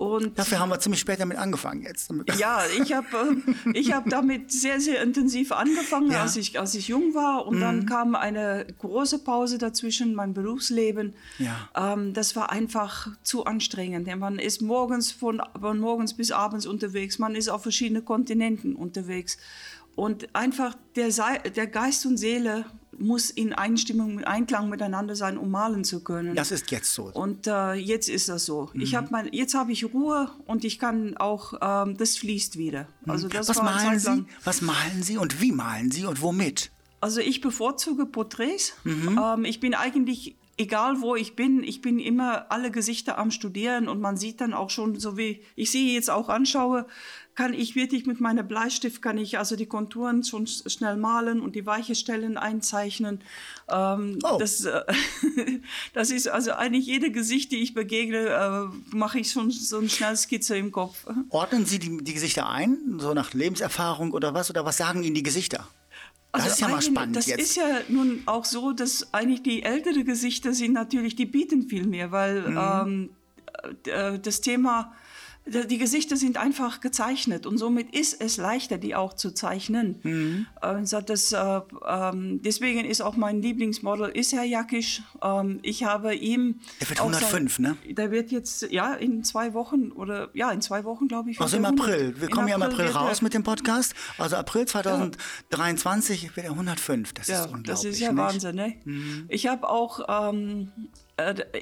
Und 0.00 0.38
Dafür 0.38 0.60
haben 0.60 0.70
wir 0.70 0.80
ziemlich 0.80 0.98
spät 0.98 1.20
damit 1.20 1.36
angefangen 1.36 1.82
jetzt. 1.82 2.10
Ja, 2.38 2.62
ich 2.82 2.94
habe 2.94 3.06
äh, 3.66 3.78
ich 3.78 3.92
hab 3.92 4.08
damit 4.08 4.50
sehr, 4.50 4.80
sehr 4.80 5.02
intensiv 5.02 5.52
angefangen, 5.52 6.10
Ja. 6.10 6.20
Mhm. 6.20 6.22
als, 6.22 6.36
ich, 6.36 6.58
als 6.58 6.74
ich 6.74 6.88
jung 6.88 7.12
war. 7.14 7.46
Und 7.46 7.60
dann 7.60 7.84
kam 7.84 8.14
eine 8.14 8.66
große 8.78 9.18
Pause 9.18 9.58
dazwischen, 9.58 10.14
mein 10.14 10.32
Berufsleben. 10.32 11.12
Ja. 11.36 11.68
Ähm, 11.76 12.14
das 12.14 12.34
war 12.34 12.50
einfach 12.50 13.08
zu 13.22 13.44
anstrengend. 13.44 14.06
Denn 14.06 14.20
Man 14.20 14.38
ist 14.38 14.62
morgens 14.62 15.12
von, 15.12 15.42
von 15.60 15.78
morgens 15.78 16.14
bis 16.14 16.32
abends 16.32 16.64
unterwegs, 16.64 17.18
man 17.18 17.34
ist 17.34 17.50
auf 17.50 17.62
verschiedene 17.62 18.00
Kontinenten 18.00 18.76
unterwegs. 18.76 19.36
Und 19.96 20.34
einfach 20.34 20.76
der, 20.96 21.10
der 21.54 21.66
Geist 21.66 22.06
und 22.06 22.16
Seele 22.16 22.64
muss 23.00 23.30
in 23.30 23.52
Einstimmung, 23.52 24.18
in 24.18 24.24
Einklang 24.24 24.68
miteinander 24.68 25.16
sein, 25.16 25.38
um 25.38 25.50
malen 25.50 25.84
zu 25.84 26.00
können. 26.00 26.34
Das 26.34 26.50
ist 26.50 26.70
jetzt 26.70 26.92
so. 26.94 27.04
Und 27.04 27.46
äh, 27.46 27.74
jetzt 27.74 28.08
ist 28.08 28.28
das 28.28 28.44
so. 28.44 28.70
Mhm. 28.72 28.80
Ich 28.80 28.94
hab 28.94 29.10
mein, 29.10 29.32
jetzt 29.32 29.54
habe 29.54 29.72
ich 29.72 29.84
Ruhe 29.92 30.30
und 30.46 30.64
ich 30.64 30.78
kann 30.78 31.16
auch, 31.16 31.54
ähm, 31.60 31.96
das 31.96 32.16
fließt 32.18 32.58
wieder. 32.58 32.86
Also 33.06 33.28
das 33.28 33.48
Was 33.48 33.62
malen 33.62 33.98
Sie? 33.98 34.24
Was 34.44 34.60
malen 34.60 35.02
Sie 35.02 35.16
und 35.16 35.40
wie 35.40 35.52
malen 35.52 35.90
Sie 35.90 36.04
und 36.04 36.22
womit? 36.22 36.70
Also 37.00 37.20
ich 37.20 37.40
bevorzuge 37.40 38.06
Porträts. 38.06 38.74
Mhm. 38.84 39.18
Ähm, 39.22 39.44
ich 39.44 39.60
bin 39.60 39.74
eigentlich, 39.74 40.36
egal 40.58 41.00
wo 41.00 41.16
ich 41.16 41.34
bin, 41.34 41.64
ich 41.64 41.80
bin 41.80 41.98
immer 41.98 42.52
alle 42.52 42.70
Gesichter 42.70 43.18
am 43.18 43.30
Studieren 43.30 43.88
und 43.88 44.00
man 44.00 44.16
sieht 44.16 44.40
dann 44.40 44.52
auch 44.52 44.70
schon, 44.70 45.00
so 45.00 45.16
wie 45.16 45.42
ich 45.56 45.70
sie 45.70 45.94
jetzt 45.94 46.10
auch 46.10 46.28
anschaue, 46.28 46.86
kann 47.34 47.54
ich 47.54 47.74
wirklich 47.74 48.04
mit 48.06 48.20
meinem 48.20 48.46
Bleistift, 48.46 49.00
kann 49.00 49.16
ich 49.16 49.38
also 49.38 49.56
die 49.56 49.66
Konturen 49.66 50.24
schon 50.24 50.46
sch- 50.46 50.68
schnell 50.68 50.96
malen 50.96 51.40
und 51.40 51.54
die 51.54 51.64
weiche 51.64 51.94
Stellen 51.94 52.36
einzeichnen. 52.36 53.20
Ähm, 53.68 54.18
Oh. 54.22 54.36
das, 54.38 54.64
äh, 54.64 54.82
das 55.94 56.10
ist 56.10 56.28
also 56.28 56.52
eigentlich 56.52 56.86
jede 56.86 57.10
Gesicht, 57.10 57.52
die 57.52 57.58
ich 57.62 57.72
begegne, 57.74 58.18
äh, 58.28 58.94
mache 58.96 59.20
ich 59.20 59.30
schon 59.30 59.50
so 59.50 59.78
eine 59.78 59.88
Schnellskizze 59.88 60.56
im 60.56 60.70
Kopf. 60.72 61.06
Ordnen 61.30 61.64
Sie 61.66 61.78
die, 61.78 61.96
die 62.02 62.12
Gesichter 62.14 62.48
ein, 62.48 62.78
so 62.98 63.14
nach 63.14 63.32
Lebenserfahrung 63.32 64.12
oder 64.12 64.34
was? 64.34 64.50
Oder 64.50 64.64
was 64.64 64.76
sagen 64.76 65.02
Ihnen 65.02 65.14
die 65.14 65.22
Gesichter? 65.22 65.66
Das 66.32 66.46
ist 66.46 66.60
ja 66.60 66.68
mal 66.68 66.80
spannend 66.82 67.16
Also 67.16 67.30
Das 67.30 67.38
jetzt. 67.38 67.50
ist 67.50 67.56
ja 67.56 67.64
nun 67.88 68.22
auch 68.26 68.44
so, 68.44 68.72
dass 68.72 69.12
eigentlich 69.12 69.42
die 69.42 69.62
ältere 69.64 70.04
Gesichter 70.04 70.52
sind 70.52 70.72
natürlich, 70.74 71.16
die 71.16 71.26
bieten 71.26 71.68
viel 71.68 71.86
mehr, 71.86 72.12
weil 72.12 72.42
Mhm. 72.42 72.58
ähm, 72.58 73.10
äh, 73.84 74.18
das 74.18 74.40
Thema, 74.40 74.92
die 75.46 75.78
Gesichter 75.78 76.16
sind 76.16 76.36
einfach 76.36 76.80
gezeichnet 76.80 77.44
und 77.46 77.58
somit 77.58 77.92
ist 77.94 78.20
es 78.20 78.36
leichter, 78.36 78.78
die 78.78 78.94
auch 78.94 79.14
zu 79.14 79.32
zeichnen. 79.32 79.98
Mhm. 80.02 80.46
Äh, 80.62 81.02
das, 81.06 81.32
äh, 81.32 81.60
ähm, 81.88 82.40
deswegen 82.42 82.84
ist 82.84 83.00
auch 83.00 83.16
mein 83.16 83.42
Lieblingsmodel 83.42 84.10
ist 84.10 84.32
Herr 84.32 84.44
Jakisch. 84.44 85.02
Ähm, 85.22 85.58
ich 85.62 85.82
habe 85.84 86.14
ihm 86.14 86.60
Er 86.78 86.88
wird 86.90 87.00
auch 87.00 87.06
105, 87.06 87.58
ne? 87.58 87.76
Der 87.88 88.10
wird 88.10 88.30
jetzt 88.30 88.62
ja 88.70 88.94
in 88.94 89.24
zwei 89.24 89.52
Wochen 89.54 89.90
oder 89.92 90.28
ja 90.34 90.52
in 90.52 90.60
zwei 90.60 90.84
Wochen 90.84 91.08
glaube 91.08 91.30
ich. 91.30 91.40
Also 91.40 91.56
im 91.56 91.64
100. 91.64 91.84
April. 91.84 92.14
Wir 92.20 92.28
In 92.28 92.34
kommen 92.34 92.48
ja 92.48 92.54
im 92.56 92.62
April 92.62 92.86
raus 92.88 93.22
mit 93.22 93.34
dem 93.34 93.42
Podcast. 93.42 93.94
Also 94.18 94.36
April 94.36 94.66
2023 94.66 96.36
wird 96.36 96.46
er 96.46 96.52
105. 96.52 97.12
Das 97.14 97.28
Ja, 97.28 97.40
ist 97.40 97.46
unglaublich. 97.46 97.66
das 97.66 97.84
ist 97.84 97.98
ja 98.00 98.12
nicht? 98.12 98.18
Wahnsinn, 98.22 98.56
ne? 98.56 98.74
Mhm. 98.84 99.24
Ich 99.28 99.46
habe 99.46 99.68
auch, 99.68 100.00
ähm, 100.32 100.70
äh, 101.09 101.09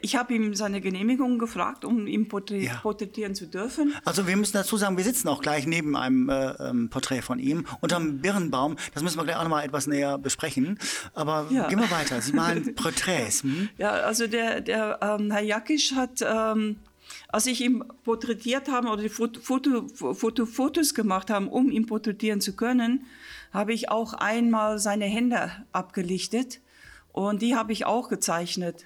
ich 0.03 0.17
habe 0.17 0.35
ihm 0.35 0.55
seine 0.55 0.81
Genehmigung 0.81 1.39
gefragt, 1.39 1.85
um 1.85 2.07
ihn 2.07 2.29
porträt 2.29 2.65
Ja. 2.65 2.75
porträtieren 2.83 3.35
zu 3.35 3.47
dürfen. 3.47 3.95
Also 4.05 4.27
wir 4.27 4.37
müssen 4.37 4.55
dazu 4.55 4.77
sagen, 4.77 4.97
wir 4.97 5.05
sitzen 5.05 5.29
auch 5.29 5.41
gleich 5.41 5.67
neben 5.67 5.97
einem 5.97 6.29
äh, 6.29 6.51
ähm, 6.69 6.89
Porträt 6.91 7.23
von 7.23 7.39
ihm 7.39 7.67
unterm 7.81 8.19
Birnbaum. 8.19 8.77
Das 8.95 9.03
müssen 9.03 9.17
wir 9.19 9.25
gleich 9.25 9.37
auch 9.37 9.43
noch 9.43 9.51
mal 9.51 9.65
etwas 9.65 9.87
näher 9.87 10.19
besprechen. 10.19 10.79
Aber 11.15 11.47
Ja. 11.51 11.69
gehen 11.69 11.79
wir 11.81 11.91
weiter. 11.91 12.21
Sie 12.21 12.33
malen 12.33 12.75
Porträts. 12.75 13.43
Hm? 13.43 13.69
Ja, 13.79 13.91
also 13.91 14.27
der, 14.27 14.61
der 14.61 14.99
ähm, 15.03 15.31
Herr 15.31 15.43
Jakisch 15.43 15.93
hat, 15.95 16.21
ähm, 16.23 16.77
als 17.29 17.47
ich 17.47 17.61
ihn 17.63 17.85
porträtiert 18.05 18.69
habe 18.69 18.89
oder 18.89 19.03
die 19.03 19.09
Foto, 19.09 19.41
Foto, 19.41 19.87
Foto, 20.15 20.47
Fotos 20.47 20.95
gemacht 20.95 21.31
haben, 21.31 21.49
um 21.49 21.71
ihn 21.71 21.87
porträtieren 21.87 22.41
zu 22.41 22.55
können, 22.55 23.07
habe 23.53 23.73
ich 23.73 23.89
auch 23.91 24.13
einmal 24.15 24.79
seine 24.79 25.07
Hände 25.07 25.51
abgelichtet 25.73 26.61
und 27.13 27.41
die 27.43 27.55
habe 27.57 27.73
ich 27.73 27.87
auch 27.87 28.09
gezeichnet. 28.09 28.85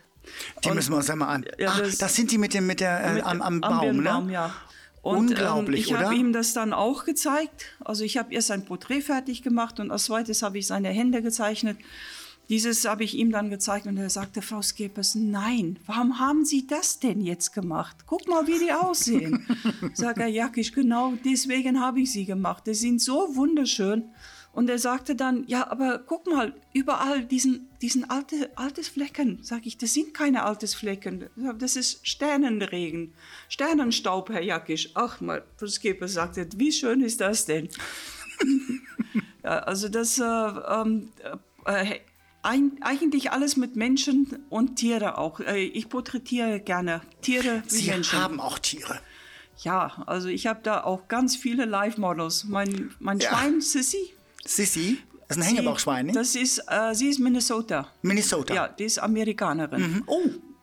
Die 0.64 0.69
Und- 0.69 0.75
müssen 0.76 0.93
wir 0.93 0.97
uns 0.99 1.11
einmal 1.11 1.29
an. 1.35 1.45
Ja, 1.59 1.76
das- 1.79 1.99
das, 1.99 2.14
sind 2.14 2.31
die 2.31 2.38
mit 2.38 2.55
dem 2.55 2.67
mit 2.67 2.81
der 2.81 3.00
äh, 3.05 3.12
Mit- 3.14 3.25
am, 3.26 3.43
am 3.43 3.61
Baum, 3.61 3.81
Birnbaum, 3.81 4.26
ne? 4.26 4.33
ja. 4.33 4.55
Und, 5.02 5.31
Unglaublich, 5.31 5.91
ähm, 5.91 5.97
ich 5.97 6.00
habe 6.02 6.14
ihm 6.14 6.33
das 6.33 6.52
dann 6.52 6.73
auch 6.73 7.05
gezeigt. 7.05 7.64
Also 7.85 8.05
ich 8.05 8.19
habe 8.19 8.33
erst 8.33 8.47
sein 8.49 8.64
Porträt 8.64 9.00
fertig 9.00 9.43
gemacht 9.43 9.81
und 9.81 9.91
als 9.91 10.05
zweites 10.05 10.43
habe 10.43 10.59
ich 10.59 10.67
seine 10.69 10.91
Hände 10.91 11.23
gezeichnet. 11.23 11.76
Dieses 12.49 12.85
habe 12.85 13.02
ich 13.02 13.14
ihm 13.17 13.33
dann 13.33 13.50
gezeigt 13.50 13.87
und 13.87 13.97
er 13.97 14.11
sagte, 14.11 14.43
Frau 14.43 14.62
Skepers, 14.62 15.14
nein, 15.17 15.79
warum 15.87 16.19
haben 16.21 16.45
Sie 16.45 16.67
das 16.67 17.00
denn 17.00 17.21
jetzt 17.21 17.52
gemacht? 17.52 17.97
Guck 18.07 18.29
mal, 18.29 18.47
wie 18.47 18.59
die 18.59 18.73
aussehen. 18.73 19.45
Sag 19.95 20.19
er, 20.19 20.26
Jakisch, 20.29 20.73
genau 20.73 21.14
deswegen 21.25 21.81
habe 21.81 22.00
ich 22.00 22.12
sie 22.12 22.25
gemacht. 22.25 22.64
Die 22.67 22.75
sind 22.75 23.00
so 23.00 23.35
wunderschön. 23.35 24.05
Und 24.53 24.69
er 24.69 24.79
sagte 24.79 25.15
dann, 25.17 25.45
ja, 25.47 25.71
aber 25.71 25.99
guck 25.99 26.27
mal, 26.27 26.55
überall 26.75 27.25
diesen, 27.25 27.69
diesen 27.81 28.11
alte, 28.11 28.51
altes 28.55 28.87
Flecken. 28.89 29.39
Sag 29.43 29.65
ich, 29.65 29.79
das 29.79 29.95
sind 29.95 30.13
keine 30.13 30.43
altes 30.45 30.75
Flecken. 30.75 31.31
Das 31.59 31.75
ist 31.75 32.07
Sternenregen, 32.07 33.15
Sternenstaub, 33.49 34.29
Herr 34.29 34.43
Jakisch. 34.43 34.91
Ach 34.95 35.21
mal, 35.23 35.43
Frau 35.57 35.67
Skipper 35.67 36.07
sagte, 36.07 36.47
wie 36.57 36.71
schön 36.71 37.01
ist 37.01 37.23
das 37.23 37.47
denn? 37.47 37.69
ja, 39.43 39.59
also 39.61 39.89
das, 39.89 40.19
äh, 40.19 40.23
ähm, 40.25 41.09
äh, 41.65 42.01
ein, 42.43 42.73
eigentlich 42.83 43.31
alles 43.31 43.57
mit 43.57 43.77
Menschen 43.77 44.45
und 44.51 44.77
Tiere 44.77 45.17
auch. 45.17 45.41
Äh, 45.41 45.65
ich 45.65 45.89
porträtiere 45.89 46.61
gerne 46.61 47.01
Tiere 47.23 47.63
wie 47.69 47.75
Sie 47.75 47.91
Menschen. 47.91 48.19
haben 48.19 48.41
auch 48.41 48.59
Tiere. 48.59 48.99
Ja, 49.59 50.03
also 50.07 50.29
ich 50.29 50.47
habe 50.47 50.61
da 50.63 50.83
auch 50.83 51.09
ganz 51.09 51.37
viele 51.37 51.65
Live-Models. 51.67 52.45
Mein, 52.45 52.91
mein 52.99 53.19
Ja. 53.21 53.31
Schwein, 53.31 53.61
Sissy. 53.61 54.13
Sissy, 54.47 54.99
das 55.29 55.37
ist 55.37 55.43
ein 55.43 55.43
sie- 55.43 55.49
Hängebauchschwein, 55.57 56.07
nicht? 56.07 56.17
Das 56.17 56.35
ist, 56.35 56.59
äh, 56.69 56.95
sie 56.95 57.09
ist 57.09 57.19
Minnesota. 57.19 57.89
Minnesota. 58.03 58.55
Ja, 58.55 58.69
die 58.69 58.85
ist 58.85 58.99
Amerikanerin. 58.99 60.03
Oh, 60.07 60.21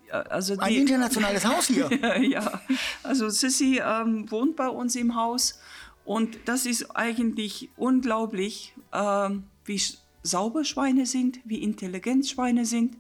Ja, 0.08 0.22
Also 0.24 0.58
ein 0.58 0.70
die, 0.70 0.78
internationales 0.80 1.46
Haus 1.46 1.68
hier. 1.68 1.90
ja, 2.22 2.62
also 3.04 3.30
Sissy 3.30 3.80
ähm, 3.84 4.30
wohnt 4.32 4.56
bei 4.56 4.68
uns 4.68 4.96
im 4.96 5.16
Haus 5.16 5.60
und 6.06 6.38
das 6.46 6.66
ist 6.66 6.96
eigentlich 6.96 7.70
unglaublich, 7.78 8.74
ähm, 8.92 9.44
wie 9.66 9.80
sauber 10.24 10.64
Schweine 10.66 11.06
sind, 11.06 11.40
wie 11.46 11.62
intelligent 11.62 12.28
Schweine 12.28 12.66
sind. 12.66 12.98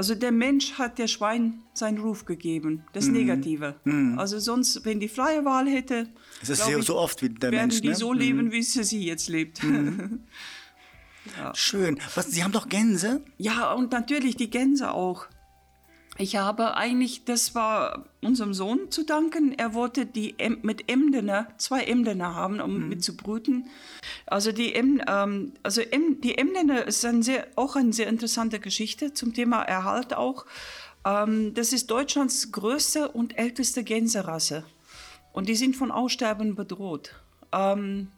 Also 0.00 0.14
der 0.14 0.32
Mensch 0.32 0.78
hat 0.78 0.98
der 0.98 1.08
Schwein 1.08 1.60
seinen 1.74 1.98
Ruf 1.98 2.24
gegeben, 2.24 2.84
das 2.94 3.04
Mhm. 3.04 3.12
Negative. 3.12 3.74
Also 4.16 4.38
sonst, 4.38 4.86
wenn 4.86 4.98
die 4.98 5.08
freie 5.10 5.44
Wahl 5.44 5.68
hätte, 5.68 6.08
Es 6.40 6.48
ist 6.48 6.66
ich, 6.66 6.86
so 6.86 6.96
oft 6.96 7.20
wie 7.20 7.28
der 7.28 7.52
werden 7.52 7.68
Mensch, 7.68 7.82
die 7.82 7.88
ne? 7.88 7.94
so 7.94 8.14
leben, 8.14 8.50
wie 8.50 8.62
Sissy 8.62 8.96
jetzt 9.00 9.28
lebt. 9.28 9.60
Schön. 11.52 12.00
Was, 12.14 12.30
Sie 12.30 12.42
haben 12.42 12.52
doch 12.52 12.70
Gänse? 12.70 13.22
Ja, 13.36 13.74
und 13.74 13.92
natürlich 13.92 14.36
die 14.36 14.48
Gänse 14.48 14.90
auch. 14.90 15.26
Ich 16.18 16.36
habe 16.36 16.76
eigentlich, 16.76 17.24
das 17.24 17.54
war 17.54 18.04
unserem 18.20 18.52
Sohn 18.52 18.90
zu 18.90 19.04
danken. 19.04 19.52
Er 19.56 19.72
wollte 19.72 20.04
die 20.04 20.38
Em 20.38 20.58
mit 20.62 20.90
Emdener, 20.90 21.48
zwei 21.56 21.82
Emdener 21.84 22.34
haben, 22.34 22.60
um 22.60 22.88
mit 22.88 23.02
zu 23.02 23.16
brüten. 23.16 23.70
Also 24.26 24.52
die, 24.52 24.74
em 24.74 25.00
ähm, 25.08 25.54
also 25.62 25.80
em 25.80 26.20
die 26.20 26.36
Emdener 26.36 26.86
ist 26.86 27.04
ein 27.04 27.22
sehr, 27.22 27.46
auch 27.56 27.76
eine 27.76 27.92
sehr 27.92 28.08
interessante 28.08 28.60
Geschichte 28.60 29.14
zum 29.14 29.32
Thema 29.32 29.62
Erhalt 29.62 30.12
auch. 30.12 30.44
Ähm, 31.06 31.54
das 31.54 31.72
ist 31.72 31.90
Deutschlands 31.90 32.52
größte 32.52 33.08
und 33.08 33.38
älteste 33.38 33.82
Gänserasse. 33.82 34.64
Und 35.32 35.48
die 35.48 35.56
sind 35.56 35.76
von 35.76 35.90
Aussterben 35.90 36.54
bedroht. 36.54 37.14
Ähm, 37.52 38.08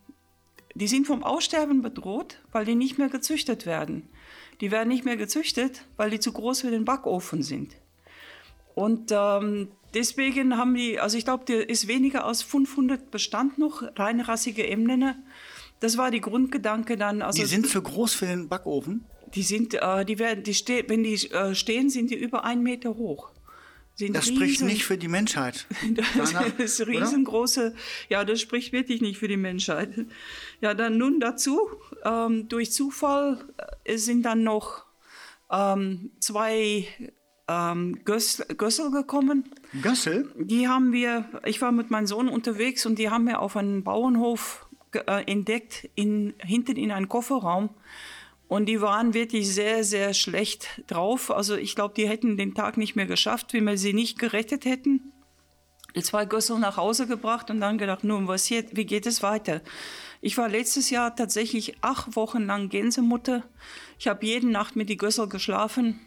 die 0.74 0.88
sind 0.88 1.06
vom 1.06 1.22
Aussterben 1.22 1.82
bedroht, 1.82 2.38
weil 2.50 2.64
die 2.64 2.74
nicht 2.74 2.98
mehr 2.98 3.10
gezüchtet 3.10 3.66
werden. 3.66 4.08
Die 4.60 4.70
werden 4.70 4.88
nicht 4.88 5.04
mehr 5.04 5.16
gezüchtet, 5.16 5.84
weil 5.96 6.10
die 6.10 6.20
zu 6.20 6.32
groß 6.32 6.62
für 6.62 6.70
den 6.70 6.84
Backofen 6.84 7.42
sind. 7.42 7.76
Und 8.74 9.10
ähm, 9.12 9.68
deswegen 9.94 10.56
haben 10.56 10.74
die, 10.74 10.98
also 10.98 11.18
ich 11.18 11.24
glaube, 11.24 11.44
der 11.44 11.68
ist 11.68 11.88
weniger 11.88 12.24
als 12.24 12.42
500 12.42 13.10
Bestand 13.10 13.58
noch, 13.58 13.82
reinrassige 13.96 14.66
Emdener. 14.66 15.16
das 15.80 15.98
war 15.98 16.10
die 16.10 16.20
Grundgedanke 16.20 16.96
dann. 16.96 17.22
Also, 17.22 17.40
die 17.42 17.48
sind 17.48 17.66
für 17.66 17.82
groß 17.82 18.14
für 18.14 18.26
den 18.26 18.48
Backofen? 18.48 19.04
Die 19.34 19.42
sind, 19.42 19.74
äh, 19.74 20.04
die 20.04 20.18
werden, 20.18 20.44
die 20.44 20.54
ste 20.54 20.84
wenn 20.88 21.02
die 21.02 21.14
äh, 21.30 21.54
stehen, 21.54 21.90
sind 21.90 22.10
die 22.10 22.16
über 22.16 22.44
einen 22.44 22.62
Meter 22.62 22.96
hoch. 22.96 23.30
Sind 23.94 24.16
das 24.16 24.26
riesen, 24.26 24.36
spricht 24.36 24.62
nicht 24.62 24.84
für 24.84 24.96
die 24.96 25.08
Menschheit. 25.08 25.66
das 26.16 26.32
ist 26.58 26.86
riesengroße, 26.86 27.68
oder? 27.68 27.76
ja, 28.08 28.24
das 28.24 28.40
spricht 28.40 28.72
wirklich 28.72 29.02
nicht 29.02 29.18
für 29.18 29.28
die 29.28 29.36
Menschheit. 29.36 30.06
Ja, 30.62 30.72
dann 30.72 30.96
nun 30.96 31.20
dazu, 31.20 31.68
ähm, 32.04 32.48
durch 32.48 32.72
Zufall 32.72 33.44
äh, 33.84 33.98
sind 33.98 34.22
dann 34.22 34.44
noch 34.44 34.86
ähm, 35.50 36.10
zwei 36.20 36.88
ähm, 37.48 38.04
Gös 38.04 38.42
Gössel 38.56 38.90
gekommen. 38.90 39.44
Gössel? 39.82 40.32
Die 40.36 40.68
haben 40.68 40.92
wir, 40.92 41.24
ich 41.44 41.60
war 41.60 41.72
mit 41.72 41.90
meinem 41.90 42.06
Sohn 42.06 42.28
unterwegs 42.28 42.86
und 42.86 42.98
die 42.98 43.10
haben 43.10 43.26
wir 43.26 43.40
auf 43.40 43.56
einem 43.56 43.82
Bauernhof 43.82 44.66
äh, 44.92 45.24
entdeckt, 45.30 45.88
in, 45.94 46.34
hinten 46.38 46.76
in 46.76 46.90
einem 46.90 47.08
Kofferraum. 47.08 47.70
Und 48.48 48.66
die 48.66 48.82
waren 48.82 49.14
wirklich 49.14 49.48
sehr, 49.52 49.82
sehr 49.82 50.12
schlecht 50.12 50.82
drauf. 50.86 51.30
Also 51.30 51.56
ich 51.56 51.74
glaube, 51.74 51.94
die 51.94 52.06
hätten 52.06 52.36
den 52.36 52.54
Tag 52.54 52.76
nicht 52.76 52.96
mehr 52.96 53.06
geschafft, 53.06 53.54
wenn 53.54 53.64
wir 53.64 53.78
sie 53.78 53.94
nicht 53.94 54.18
gerettet 54.18 54.66
hätten. 54.66 55.12
Die 55.96 56.02
zwei 56.02 56.26
Gössel 56.26 56.58
nach 56.58 56.76
Hause 56.76 57.06
gebracht 57.06 57.50
und 57.50 57.60
dann 57.60 57.78
gedacht, 57.78 58.04
nun, 58.04 58.28
was 58.28 58.44
hier, 58.44 58.64
wie 58.72 58.84
geht 58.84 59.06
es 59.06 59.22
weiter? 59.22 59.62
Ich 60.20 60.38
war 60.38 60.48
letztes 60.48 60.90
Jahr 60.90 61.16
tatsächlich 61.16 61.76
acht 61.82 62.14
Wochen 62.14 62.44
lang 62.44 62.68
Gänsemutter. 62.68 63.42
Ich 63.98 64.08
habe 64.08 64.24
jede 64.24 64.48
Nacht 64.48 64.76
mit 64.76 64.88
die 64.88 64.96
Gössel 64.96 65.28
geschlafen. 65.28 66.00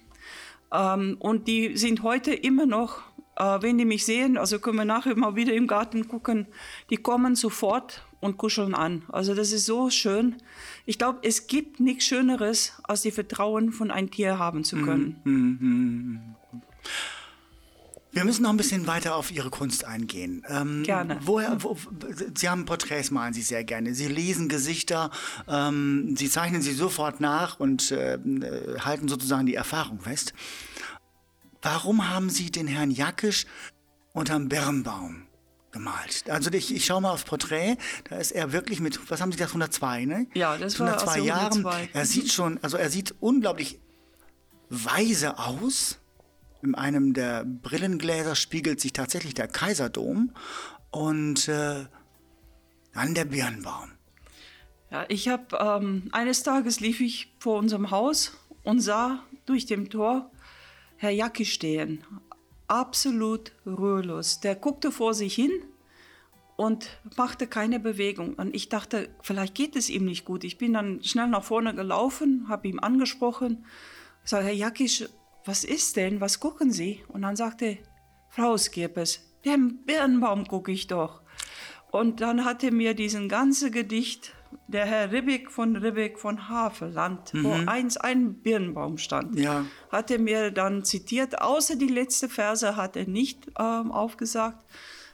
Ähm, 0.75 1.17
und 1.19 1.47
die 1.47 1.77
sind 1.77 2.03
heute 2.03 2.33
immer 2.33 2.65
noch, 2.65 3.01
äh, 3.37 3.61
wenn 3.61 3.77
die 3.77 3.85
mich 3.85 4.05
sehen, 4.05 4.37
also 4.37 4.59
können 4.59 4.77
wir 4.77 4.85
nachher 4.85 5.15
mal 5.15 5.35
wieder 5.35 5.53
im 5.53 5.67
Garten 5.67 6.07
gucken, 6.07 6.47
die 6.89 6.97
kommen 6.97 7.35
sofort 7.35 8.03
und 8.19 8.37
kuscheln 8.37 8.73
an. 8.73 9.03
Also 9.09 9.35
das 9.35 9.51
ist 9.51 9.65
so 9.65 9.89
schön. 9.89 10.35
Ich 10.85 10.97
glaube, 10.97 11.19
es 11.21 11.47
gibt 11.47 11.79
nichts 11.79 12.05
Schöneres, 12.05 12.73
als 12.83 13.01
die 13.01 13.11
Vertrauen 13.11 13.71
von 13.71 13.91
einem 13.91 14.11
Tier 14.11 14.39
haben 14.39 14.63
zu 14.63 14.77
können. 14.81 15.21
Mhm, 15.23 15.33
mhm, 15.33 15.59
mhm. 15.61 16.61
Wir 18.15 18.23
müssen 18.23 18.43
noch 18.43 18.49
ein 18.49 18.55
bisschen 18.55 18.87
weiter 18.87 19.17
auf 19.17 19.29
Ihre 19.29 19.49
Kunst 19.49 19.83
eingehen. 19.83 20.41
Ähm, 20.47 20.83
gerne. 20.83 21.19
Woher, 21.21 21.61
wo, 21.61 21.77
Sie 22.33 22.47
haben 22.47 22.63
Porträts, 22.63 23.11
malen 23.11 23.33
Sie 23.33 23.41
sehr 23.41 23.65
gerne. 23.65 23.93
Sie 23.93 24.07
lesen 24.07 24.47
Gesichter, 24.47 25.11
ähm, 25.49 26.15
Sie 26.15 26.29
zeichnen 26.29 26.61
sie 26.61 26.71
sofort 26.71 27.19
nach 27.19 27.59
und 27.59 27.91
äh, 27.91 28.17
halten 28.79 29.09
sozusagen 29.09 29.45
die 29.45 29.55
Erfahrung 29.55 29.99
fest. 29.99 30.33
Warum 31.61 32.09
haben 32.09 32.29
Sie 32.29 32.51
den 32.51 32.67
Herrn 32.67 32.89
Jackisch 32.89 33.47
unterm 34.13 34.47
Birnbaum 34.47 35.23
gemalt. 35.73 36.23
Also 36.29 36.49
ich, 36.53 36.73
ich 36.73 36.85
schaue 36.85 37.01
mal 37.01 37.11
aufs 37.11 37.25
Porträt, 37.25 37.75
da 38.09 38.15
ist 38.15 38.31
er 38.31 38.53
wirklich 38.53 38.79
mit, 38.79 39.11
was 39.11 39.19
haben 39.19 39.33
Sie 39.33 39.37
gesagt, 39.37 39.51
102, 39.51 40.05
ne? 40.05 40.27
Ja, 40.33 40.57
das 40.57 40.79
war 40.79 40.87
102 40.87 41.11
also 41.11 41.25
Jahren. 41.25 41.65
102. 41.65 41.89
Er 41.91 42.05
sieht 42.05 42.31
schon, 42.31 42.59
also 42.63 42.77
er 42.77 42.89
sieht 42.89 43.13
unglaublich 43.19 43.81
weise 44.69 45.37
aus. 45.37 45.99
In 46.65 46.73
einem 46.73 47.13
der 47.13 47.45
Brillengläser 47.45 48.33
spiegelt 48.33 48.81
sich 48.81 48.91
tatsächlich 48.91 49.35
der 49.35 49.47
Kaiserdom 49.47 50.31
und 50.89 51.47
äh, 51.47 51.85
dann 52.91 53.13
der 53.13 53.25
Birnbaum. 53.25 53.91
Ja, 54.89 55.05
ich 55.07 55.27
habe 55.27 55.55
ähm, 55.59 56.09
eines 56.11 56.41
Tages 56.41 56.79
lief 56.79 57.01
ich 57.01 57.31
vor 57.37 57.59
unserem 57.59 57.91
Haus 57.91 58.35
und 58.63 58.79
sah 58.81 59.19
durch 59.45 59.67
dem 59.67 59.91
Tor 59.91 60.31
Herr 60.97 61.11
Jacki 61.11 61.45
stehen 61.45 62.03
absolut 62.67 63.51
ruhelos. 63.67 64.39
Der 64.39 64.55
guckte 64.55 64.91
vor 64.91 65.13
sich 65.13 65.35
hin 65.35 65.51
und 66.55 66.97
machte 67.15 67.45
keine 67.45 67.79
Bewegung. 67.79 68.33
Und 68.33 68.55
ich 68.55 68.69
dachte, 68.69 69.09
vielleicht 69.21 69.53
geht 69.53 69.75
es 69.75 69.91
ihm 69.91 70.05
nicht 70.05 70.25
gut. 70.25 70.43
Ich 70.43 70.57
bin 70.57 70.73
dann 70.73 71.03
schnell 71.03 71.27
nach 71.27 71.43
vorne 71.43 71.75
gelaufen, 71.75 72.47
habe 72.49 72.67
ihm 72.67 72.79
angesprochen, 72.79 73.65
sagte, 74.23 74.47
Herr 74.47 74.53
Jakisch, 74.55 75.05
was 75.45 75.63
ist 75.63 75.95
denn? 75.95 76.21
Was 76.21 76.39
gucken 76.39 76.71
Sie? 76.71 77.03
Und 77.07 77.21
dann 77.21 77.35
sagte, 77.35 77.77
Frau 78.29 78.57
Skirpes, 78.57 79.21
den 79.45 79.85
Birnbaum 79.85 80.47
gucke 80.47 80.71
ich 80.71 80.87
doch. 80.87 81.21
Und 81.91 82.19
dann 82.19 82.43
hat 82.43 82.63
er 82.63 82.73
mir 82.73 82.93
diesen 82.93 83.29
ganzen 83.29 83.71
Gedicht 83.71 84.33
der 84.67 84.85
Herr 84.85 85.11
Ribbeck 85.11 85.51
von 85.51 85.75
Ribbeck 85.75 86.19
von 86.19 86.49
Havelland, 86.49 87.33
mhm. 87.33 87.43
wo 87.43 87.51
eins 87.69 87.97
ein 87.97 88.41
Birnbaum 88.41 88.97
stand, 88.97 89.39
ja. 89.39 89.65
hat 89.91 90.11
er 90.11 90.19
mir 90.19 90.51
dann 90.51 90.83
zitiert. 90.83 91.41
Außer 91.41 91.75
die 91.75 91.87
letzte 91.87 92.29
Verse 92.29 92.75
hat 92.75 92.95
er 92.95 93.07
nicht 93.07 93.47
ähm, 93.59 93.91
aufgesagt. 93.91 94.65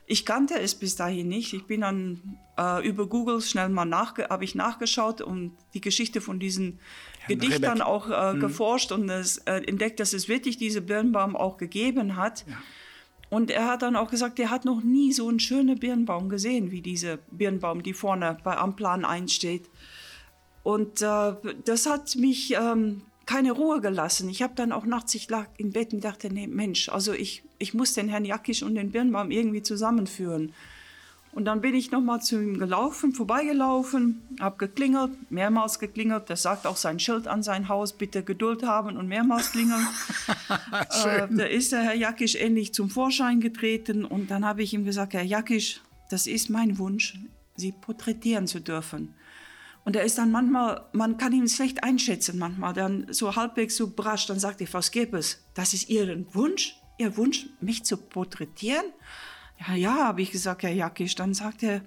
Ich 0.06 0.26
kannte 0.26 0.60
es 0.60 0.76
bis 0.76 0.96
dahin 0.96 1.28
nicht. 1.28 1.54
Ich 1.54 1.66
bin 1.68 1.82
dann 1.82 2.40
äh, 2.58 2.88
über 2.88 3.08
Google 3.08 3.42
schnell 3.42 3.70
mal 3.70 3.86
nach, 3.86 4.18
habe 4.18 4.44
ich 4.44 4.56
nachgeschaut 4.56 5.22
und 5.22 5.56
die 5.74 5.82
Geschichte 5.82 6.22
von 6.22 6.40
diesem 6.40 6.80
Gedicht 7.28 7.64
dann 7.64 7.82
auch 7.82 8.10
äh, 8.10 8.34
mhm. 8.34 8.40
geforscht 8.40 8.92
und 8.92 9.10
es, 9.10 9.38
äh, 9.40 9.62
entdeckt, 9.68 10.00
dass 10.00 10.14
es 10.14 10.28
wirklich 10.28 10.58
diese 10.58 10.82
Birnbaum 10.82 11.36
auch 11.36 11.58
gegeben 11.58 12.16
hat. 12.16 12.46
Ja. 12.48 12.58
Und 13.30 13.50
er 13.50 13.68
hat 13.68 13.82
dann 13.82 13.96
auch 13.96 14.12
gesagt, 14.12 14.40
er 14.40 14.50
hat 14.50 14.66
noch 14.66 14.84
nie 14.84 15.14
so 15.14 15.30
einen 15.30 15.40
schönen 15.40 15.80
Birnbaum 15.80 16.28
gesehen 16.28 16.70
wie 16.72 16.82
diese 16.82 17.20
Birnbaum, 17.32 17.82
die 17.82 17.94
vorne 17.94 18.38
bei 18.44 18.58
Amplan 18.58 19.06
einsteht. 19.06 19.70
Und 20.64 21.02
äh, 21.02 21.34
das 21.64 21.86
hat 21.86 22.16
mich 22.18 22.54
ähm, 22.60 23.04
keine 23.26 23.54
Ruhe 23.54 23.80
gelassen. 23.80 24.30
Ich 24.30 24.42
habe 24.42 24.54
dann 24.56 24.74
auch 24.74 24.86
nachts, 24.86 25.16
ich 25.16 25.30
lag 25.30 25.48
im 25.58 25.72
Bett 25.72 25.94
und 25.94 26.04
dachte, 26.04 26.32
nee, 26.32 26.48
Mensch, 26.48 26.90
also 26.90 27.14
ich, 27.14 27.44
ich 27.58 27.74
muss 27.74 27.94
den 27.94 28.10
Herrn 28.10 28.26
Jackisch 28.26 28.64
und 28.64 28.76
den 28.76 28.92
Birnbaum 28.92 29.32
irgendwie 29.32 29.62
zusammenführen. 29.62 30.54
Und 31.34 31.46
dann 31.46 31.62
bin 31.62 31.74
ich 31.74 31.92
nochmal 31.92 32.22
zu 32.22 32.42
ihm 32.42 32.60
gelaufen, 32.60 33.14
vorbeigelaufen, 33.14 34.22
habe 34.40 34.58
geklingelt, 34.58 35.32
mehrmals 35.32 35.80
geklingelt. 35.80 36.30
Das 36.30 36.42
sagt 36.42 36.68
auch 36.68 36.76
sein 36.76 37.00
Schild 37.00 37.28
an 37.28 37.42
sein 37.42 37.70
Haus, 37.70 37.94
bitte 37.94 38.22
Geduld 38.22 38.64
haben 38.64 38.98
und 38.98 39.08
mehrmals 39.08 39.52
klingeln. 39.52 39.88
äh, 41.06 41.28
da 41.30 41.46
ist 41.46 41.72
der 41.72 41.84
Herr 41.84 41.96
Jackisch 41.96 42.36
endlich 42.36 42.74
zum 42.74 42.90
Vorschein 42.90 43.40
getreten 43.40 44.04
und 44.04 44.30
dann 44.30 44.46
habe 44.46 44.62
ich 44.62 44.74
ihm 44.74 44.84
gesagt, 44.84 45.14
Herr 45.14 45.24
Jackisch, 45.24 45.82
das 46.10 46.28
ist 46.28 46.50
mein 46.50 46.78
Wunsch, 46.78 47.18
Sie 47.56 47.72
porträtieren 47.72 48.48
zu 48.48 48.60
dürfen. 48.60 49.14
Und 49.86 49.96
er 49.96 50.04
ist 50.04 50.18
dann 50.18 50.32
manchmal, 50.32 50.86
man 50.92 51.18
kann 51.18 51.34
ihn 51.34 51.48
schlecht 51.48 51.84
einschätzen 51.84 52.38
manchmal, 52.38 52.74
dann 52.74 53.08
so 53.12 53.36
halbwegs 53.36 53.78
so 53.78 53.90
brasch, 53.90 54.28
dann 54.28 54.40
sagt 54.40 54.60
die 54.60 54.68
Frau 54.68 54.82
Skepes, 54.82 55.44
das 55.54 55.74
ist 55.74 55.90
Ihr 55.90 56.26
Wunsch, 56.34 56.76
Ihr 56.98 57.16
Wunsch, 57.18 57.48
mich 57.62 57.84
zu 57.84 57.98
porträtieren? 57.98 58.86
Ja, 59.68 59.76
ja, 59.76 59.96
habe 60.06 60.22
ich 60.22 60.32
gesagt, 60.32 60.64
Herr 60.64 60.72
Jackisch. 60.72 61.16
Dann 61.16 61.34
sagt 61.34 61.64
er, 61.64 61.82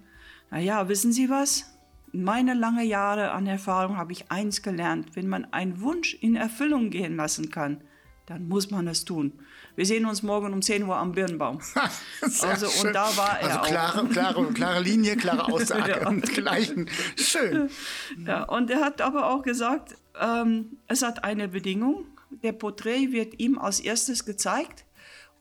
na 0.51 0.59
ja, 0.59 0.89
wissen 0.89 1.13
Sie 1.13 1.29
was? 1.29 1.65
In 2.13 2.23
meine 2.23 2.55
lange 2.55 2.85
Jahre 2.85 3.33
an 3.33 3.47
Erfahrung 3.47 3.97
habe 3.97 4.13
ich 4.13 4.31
eins 4.31 4.63
gelernt. 4.63 5.17
Wenn 5.17 5.29
man 5.29 5.53
einen 5.53 5.81
Wunsch 5.81 6.15
in 6.15 6.37
Erfüllung 6.37 6.91
gehen 6.91 7.17
lassen 7.17 7.51
kann, 7.51 7.81
dann 8.27 8.49
muss 8.49 8.71
man 8.71 8.87
es 8.87 9.05
tun. 9.05 9.33
Wir 9.77 9.85
sehen 9.85 10.07
uns 10.07 10.23
morgen 10.23 10.53
um 10.53 10.63
10 10.63 10.85
Uhr 10.85 10.97
am 10.97 11.13
Birnbaum. 11.13 11.59
also, 12.21 12.69
schön. 12.69 12.87
und 12.87 12.93
da 12.95 13.17
war 13.17 13.41
er 13.41 13.61
also 13.61 13.73
klare, 13.73 14.03
auch. 14.03 14.09
Klare, 14.09 14.47
klare 14.53 14.81
Linie, 14.81 15.17
klare 15.17 15.53
Aussage 15.53 15.91
ja. 16.01 16.09
und 16.09 16.23
gleichen. 16.33 16.89
Schön. 17.17 17.69
Ja, 18.27 18.45
und 18.45 18.71
er 18.71 18.81
hat 18.81 19.01
aber 19.01 19.31
auch 19.31 19.43
gesagt, 19.43 19.97
ähm, 20.21 20.79
es 20.87 21.03
hat 21.03 21.25
eine 21.25 21.49
Bedingung. 21.49 22.07
Der 22.43 22.53
Porträt 22.53 23.13
wird 23.13 23.41
ihm 23.41 23.59
als 23.59 23.81
erstes 23.81 24.25
gezeigt 24.25 24.85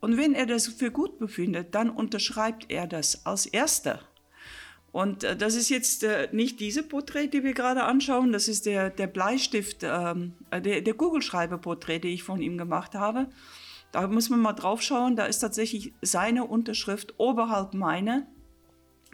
und 0.03 0.17
wenn 0.17 0.35
er 0.35 0.45
das 0.45 0.67
für 0.67 0.91
gut 0.91 1.17
befindet, 1.17 1.75
dann 1.75 1.89
unterschreibt 1.89 2.69
er 2.69 2.87
das 2.87 3.25
als 3.25 3.45
Erster. 3.45 4.01
Und 4.91 5.23
äh, 5.23 5.37
das 5.37 5.55
ist 5.55 5.69
jetzt 5.69 6.03
äh, 6.03 6.27
nicht 6.33 6.59
diese 6.59 6.83
Porträt, 6.83 7.27
die 7.27 7.45
wir 7.45 7.53
gerade 7.53 7.83
anschauen, 7.83 8.33
das 8.33 8.49
ist 8.49 8.65
der, 8.65 8.89
der 8.89 9.07
Bleistift, 9.07 9.77
ähm, 9.83 10.33
äh, 10.51 10.59
der, 10.59 10.81
der 10.81 10.93
Kugelschreiberporträt, 10.95 11.99
den 11.99 12.11
ich 12.11 12.23
von 12.23 12.41
ihm 12.41 12.57
gemacht 12.57 12.95
habe. 12.95 13.29
Da 13.93 14.05
muss 14.07 14.29
man 14.29 14.41
mal 14.41 14.51
drauf 14.51 14.81
schauen, 14.81 15.15
da 15.15 15.25
ist 15.25 15.39
tatsächlich 15.39 15.93
seine 16.01 16.43
Unterschrift 16.43 17.13
oberhalb 17.17 17.73
meine, 17.73 18.27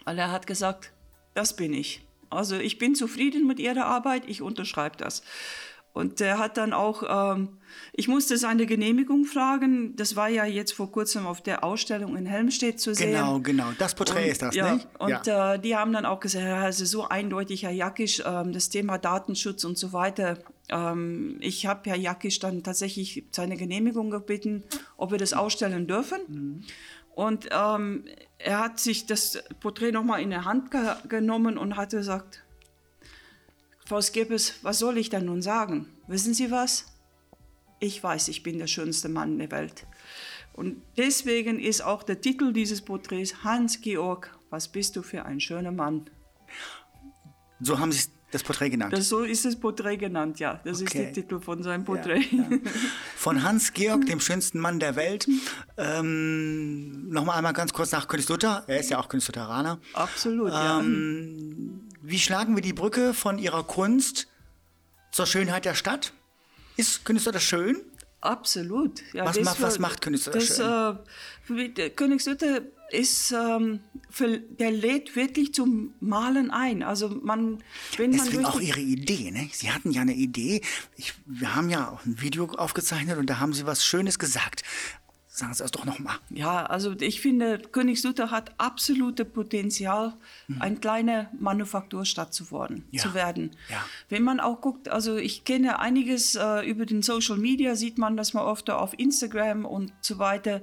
weil 0.05 0.17
er 0.17 0.31
hat 0.31 0.47
gesagt, 0.47 0.91
das 1.35 1.55
bin 1.55 1.71
ich. 1.71 2.03
Also 2.31 2.55
ich 2.55 2.79
bin 2.79 2.95
zufrieden 2.95 3.45
mit 3.45 3.59
Ihrer 3.59 3.85
Arbeit, 3.85 4.23
ich 4.25 4.41
unterschreibe 4.41 4.97
das. 4.97 5.21
Und 5.91 6.19
der 6.19 6.37
hat 6.37 6.57
dann 6.57 6.71
auch, 6.71 7.03
ähm, 7.33 7.49
ich 7.93 8.07
musste 8.07 8.37
seine 8.37 8.65
Genehmigung 8.65 9.25
fragen. 9.25 9.95
Das 9.95 10.15
war 10.15 10.29
ja 10.29 10.45
jetzt 10.45 10.73
vor 10.73 10.91
kurzem 10.91 11.25
auf 11.25 11.41
der 11.41 11.63
Ausstellung 11.63 12.15
in 12.15 12.25
Helmstedt 12.25 12.79
zu 12.79 12.93
sehen. 12.93 13.11
Genau, 13.11 13.39
genau. 13.39 13.65
Das 13.77 13.95
Porträt 13.95 14.25
und, 14.25 14.31
ist 14.31 14.41
das, 14.41 14.55
ja, 14.55 14.73
nicht? 14.75 14.87
Und 14.99 15.25
ja. 15.25 15.55
äh, 15.55 15.59
die 15.59 15.75
haben 15.75 15.91
dann 15.91 16.05
auch 16.05 16.19
gesagt, 16.19 16.45
also 16.45 16.85
so 16.85 17.07
eindeutig, 17.07 17.63
Herr 17.63 17.71
Jackisch, 17.71 18.21
ähm, 18.25 18.53
das 18.53 18.69
Thema 18.69 18.97
Datenschutz 18.97 19.63
und 19.63 19.77
so 19.77 19.91
weiter. 19.91 20.37
Ähm, 20.69 21.37
ich 21.39 21.65
habe 21.65 21.89
Herr 21.89 21.97
Jackisch 21.97 22.39
dann 22.39 22.63
tatsächlich 22.63 23.25
seine 23.31 23.57
Genehmigung 23.57 24.11
gebeten, 24.11 24.63
ob 24.95 25.11
wir 25.11 25.17
das 25.17 25.33
ausstellen 25.33 25.87
dürfen. 25.87 26.19
Mhm. 26.27 26.63
Und 27.15 27.49
ähm, 27.51 28.05
er 28.37 28.59
hat 28.59 28.79
sich 28.79 29.05
das 29.05 29.43
Porträt 29.59 29.91
nochmal 29.91 30.21
in 30.21 30.29
der 30.29 30.45
Hand 30.45 30.71
ge 30.71 30.79
genommen 31.09 31.57
und 31.57 31.75
hat 31.75 31.89
gesagt, 31.89 32.43
Frau 33.89 34.01
Skippes, 34.01 34.53
was 34.61 34.77
soll 34.77 34.99
ich 34.99 35.09
denn 35.09 35.25
nun 35.25 35.41
sagen? 35.41 35.87
Wissen 36.05 36.35
Sie 36.35 36.51
was? 36.51 36.85
Ich 37.79 38.03
weiß, 38.03 38.27
ich 38.27 38.43
bin 38.43 38.59
der 38.59 38.67
schönste 38.67 39.09
Mann 39.09 39.39
der 39.39 39.49
Welt. 39.49 39.87
Und 40.53 40.83
deswegen 40.95 41.59
ist 41.59 41.81
auch 41.81 42.03
der 42.03 42.21
Titel 42.21 42.53
dieses 42.53 42.83
Porträts 42.83 43.43
Hans-Georg, 43.43 44.37
was 44.51 44.67
bist 44.67 44.95
du 44.95 45.01
für 45.01 45.25
ein 45.25 45.39
schöner 45.39 45.71
Mann? 45.71 46.07
So 47.61 47.79
haben 47.79 47.91
Sie 47.91 48.09
das 48.29 48.43
Porträt 48.43 48.69
genannt. 48.69 48.93
Das, 48.93 49.09
so 49.09 49.23
ist 49.23 49.43
das 49.45 49.59
Porträt 49.59 49.97
genannt, 49.97 50.39
ja. 50.39 50.61
Das 50.63 50.81
okay. 50.81 50.83
ist 50.83 50.93
der 50.93 51.13
Titel 51.13 51.39
von 51.39 51.63
seinem 51.63 51.83
Porträt. 51.83 52.27
Ja, 52.29 52.43
ja. 52.43 52.57
Von 53.15 53.41
Hans 53.41 53.73
Georg, 53.73 54.05
dem 54.05 54.19
schönsten 54.19 54.59
Mann 54.59 54.79
der 54.79 54.95
Welt. 54.95 55.27
Ähm, 55.77 57.09
Nochmal 57.09 57.37
einmal 57.37 57.53
ganz 57.53 57.73
kurz 57.73 57.91
nach 57.91 58.07
Königslutter. 58.07 58.65
Er 58.67 58.79
ist 58.79 58.91
ja 58.91 58.99
auch 58.99 59.09
Königslutheraner. 59.09 59.79
Absolut, 59.93 60.51
ähm, 60.53 61.81
ja. 61.88 61.88
Wie 62.01 62.19
schlagen 62.19 62.55
wir 62.55 62.61
die 62.61 62.73
Brücke 62.73 63.13
von 63.13 63.37
Ihrer 63.37 63.63
Kunst 63.63 64.27
zur 65.11 65.25
Schönheit 65.25 65.65
der 65.65 65.75
Stadt? 65.75 66.13
Ist 66.77 67.03
Königslutter 67.03 67.39
schön? 67.39 67.81
Absolut. 68.21 69.01
Ja, 69.13 69.25
was, 69.25 69.39
macht, 69.41 69.61
was 69.61 69.79
macht 69.79 70.01
Königslutter 70.01 70.41
schön? 70.41 71.69
Äh, 71.75 71.89
Königslutter 71.89 72.61
ist, 72.91 73.31
ähm, 73.31 73.81
für, 74.09 74.39
der 74.39 74.71
lädt 74.71 75.15
wirklich 75.15 75.53
zum 75.53 75.93
Malen 75.99 76.51
ein. 76.51 76.83
Also 76.83 77.09
man, 77.09 77.63
wenn 77.97 78.11
Deswegen 78.11 78.43
man 78.43 78.51
auch 78.51 78.59
Ihre 78.59 78.79
Idee, 78.79 79.31
ne? 79.31 79.49
Sie 79.51 79.71
hatten 79.71 79.91
ja 79.91 80.01
eine 80.01 80.15
Idee. 80.15 80.61
Ich, 80.95 81.13
wir 81.25 81.55
haben 81.55 81.69
ja 81.69 81.89
auch 81.89 82.05
ein 82.05 82.21
Video 82.21 82.45
aufgezeichnet 82.45 83.17
und 83.17 83.29
da 83.29 83.39
haben 83.39 83.53
Sie 83.53 83.65
was 83.65 83.85
Schönes 83.85 84.19
gesagt. 84.19 84.63
Sagen 85.39 85.53
Sie 85.53 85.63
das 85.63 85.71
doch 85.71 85.85
nochmal. 85.85 86.17
Ja, 86.31 86.65
also 86.65 86.93
ich 86.99 87.21
finde, 87.21 87.59
Königslutter 87.59 88.29
hat 88.29 88.51
absolute 88.57 89.23
Potenzial, 89.23 90.13
mhm. 90.47 90.61
eine 90.61 90.75
kleine 90.75 91.29
Manufakturstadt 91.39 92.33
zu 92.33 92.51
werden. 92.51 92.83
Ja. 92.91 93.01
Zu 93.01 93.13
werden. 93.13 93.51
Ja. 93.69 93.77
Wenn 94.09 94.23
man 94.23 94.41
auch 94.41 94.59
guckt, 94.59 94.89
also 94.89 95.15
ich 95.15 95.45
kenne 95.45 95.79
einiges 95.79 96.35
äh, 96.35 96.69
über 96.69 96.85
den 96.85 97.01
Social 97.03 97.37
Media, 97.37 97.75
sieht 97.75 97.97
man 97.97 98.17
das 98.17 98.33
mal 98.33 98.43
oft 98.43 98.69
auf 98.69 98.99
Instagram 98.99 99.63
und 99.63 99.93
so 100.01 100.19
weiter, 100.19 100.61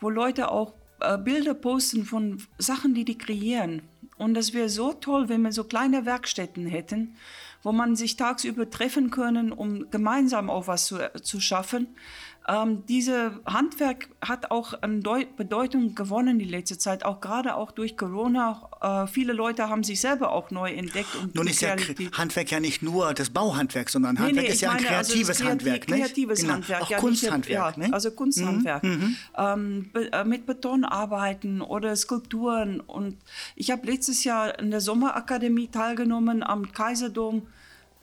wo 0.00 0.08
Leute 0.08 0.50
auch 0.50 0.72
äh, 1.00 1.18
Bilder 1.18 1.52
posten 1.52 2.06
von 2.06 2.42
Sachen, 2.56 2.94
die 2.94 3.04
die 3.04 3.18
kreieren. 3.18 3.82
Und 4.16 4.32
das 4.32 4.54
wäre 4.54 4.70
so 4.70 4.94
toll, 4.94 5.28
wenn 5.28 5.42
wir 5.42 5.52
so 5.52 5.64
kleine 5.64 6.06
Werkstätten 6.06 6.66
hätten, 6.66 7.16
wo 7.62 7.72
man 7.72 7.94
sich 7.94 8.16
tagsüber 8.16 8.70
treffen 8.70 9.10
können, 9.10 9.52
um 9.52 9.90
gemeinsam 9.90 10.48
auch 10.48 10.66
was 10.66 10.86
zu, 10.86 10.98
zu 11.20 11.40
schaffen. 11.40 11.88
Ähm, 12.46 12.84
diese 12.86 13.40
Handwerk 13.46 14.08
hat 14.20 14.50
auch 14.50 14.74
an 14.82 15.02
Deut 15.02 15.36
Bedeutung 15.36 15.94
gewonnen 15.94 16.38
die 16.38 16.44
letzte 16.44 16.76
Zeit, 16.76 17.04
auch 17.04 17.22
gerade 17.22 17.54
auch 17.54 17.72
durch 17.72 17.96
Corona. 17.96 18.68
Äh, 18.82 19.06
viele 19.06 19.32
Leute 19.32 19.70
haben 19.70 19.82
sich 19.82 20.00
selber 20.00 20.30
auch 20.30 20.50
neu 20.50 20.70
entdeckt. 20.70 21.16
Und 21.16 21.34
Nun 21.34 21.46
ist 21.46 21.62
ja 21.62 21.74
Handwerk 22.12 22.50
ja 22.50 22.60
nicht 22.60 22.82
nur 22.82 23.14
das 23.14 23.30
Bauhandwerk, 23.30 23.88
sondern 23.88 24.18
Handwerk 24.18 24.36
nee, 24.36 24.42
nee, 24.42 24.48
ist 24.48 24.60
ja 24.60 24.72
ein 24.72 24.76
also 24.76 24.88
kreatives 24.88 25.28
also 25.38 25.44
Handwerk. 25.44 25.86
Kreatives 25.86 26.40
genau. 26.40 26.52
Handwerk, 26.54 26.82
auch 26.82 26.90
ja, 26.90 26.98
Kunsthandwerk. 26.98 27.78
Nicht, 27.78 27.88
ja, 27.88 27.94
also 27.94 28.10
Kunsthandwerk. 28.10 28.82
Mhm, 28.82 28.90
mhm. 28.90 29.16
ähm, 29.38 29.90
äh, 30.12 30.24
mit 30.24 30.44
Beton 30.44 30.84
arbeiten 30.84 31.62
oder 31.62 31.96
Skulpturen. 31.96 32.80
Und 32.80 33.16
ich 33.56 33.70
habe 33.70 33.86
letztes 33.86 34.22
Jahr 34.24 34.58
in 34.58 34.70
der 34.70 34.82
Sommerakademie 34.82 35.68
teilgenommen 35.68 36.42
am 36.42 36.72
Kaiserdom 36.72 37.46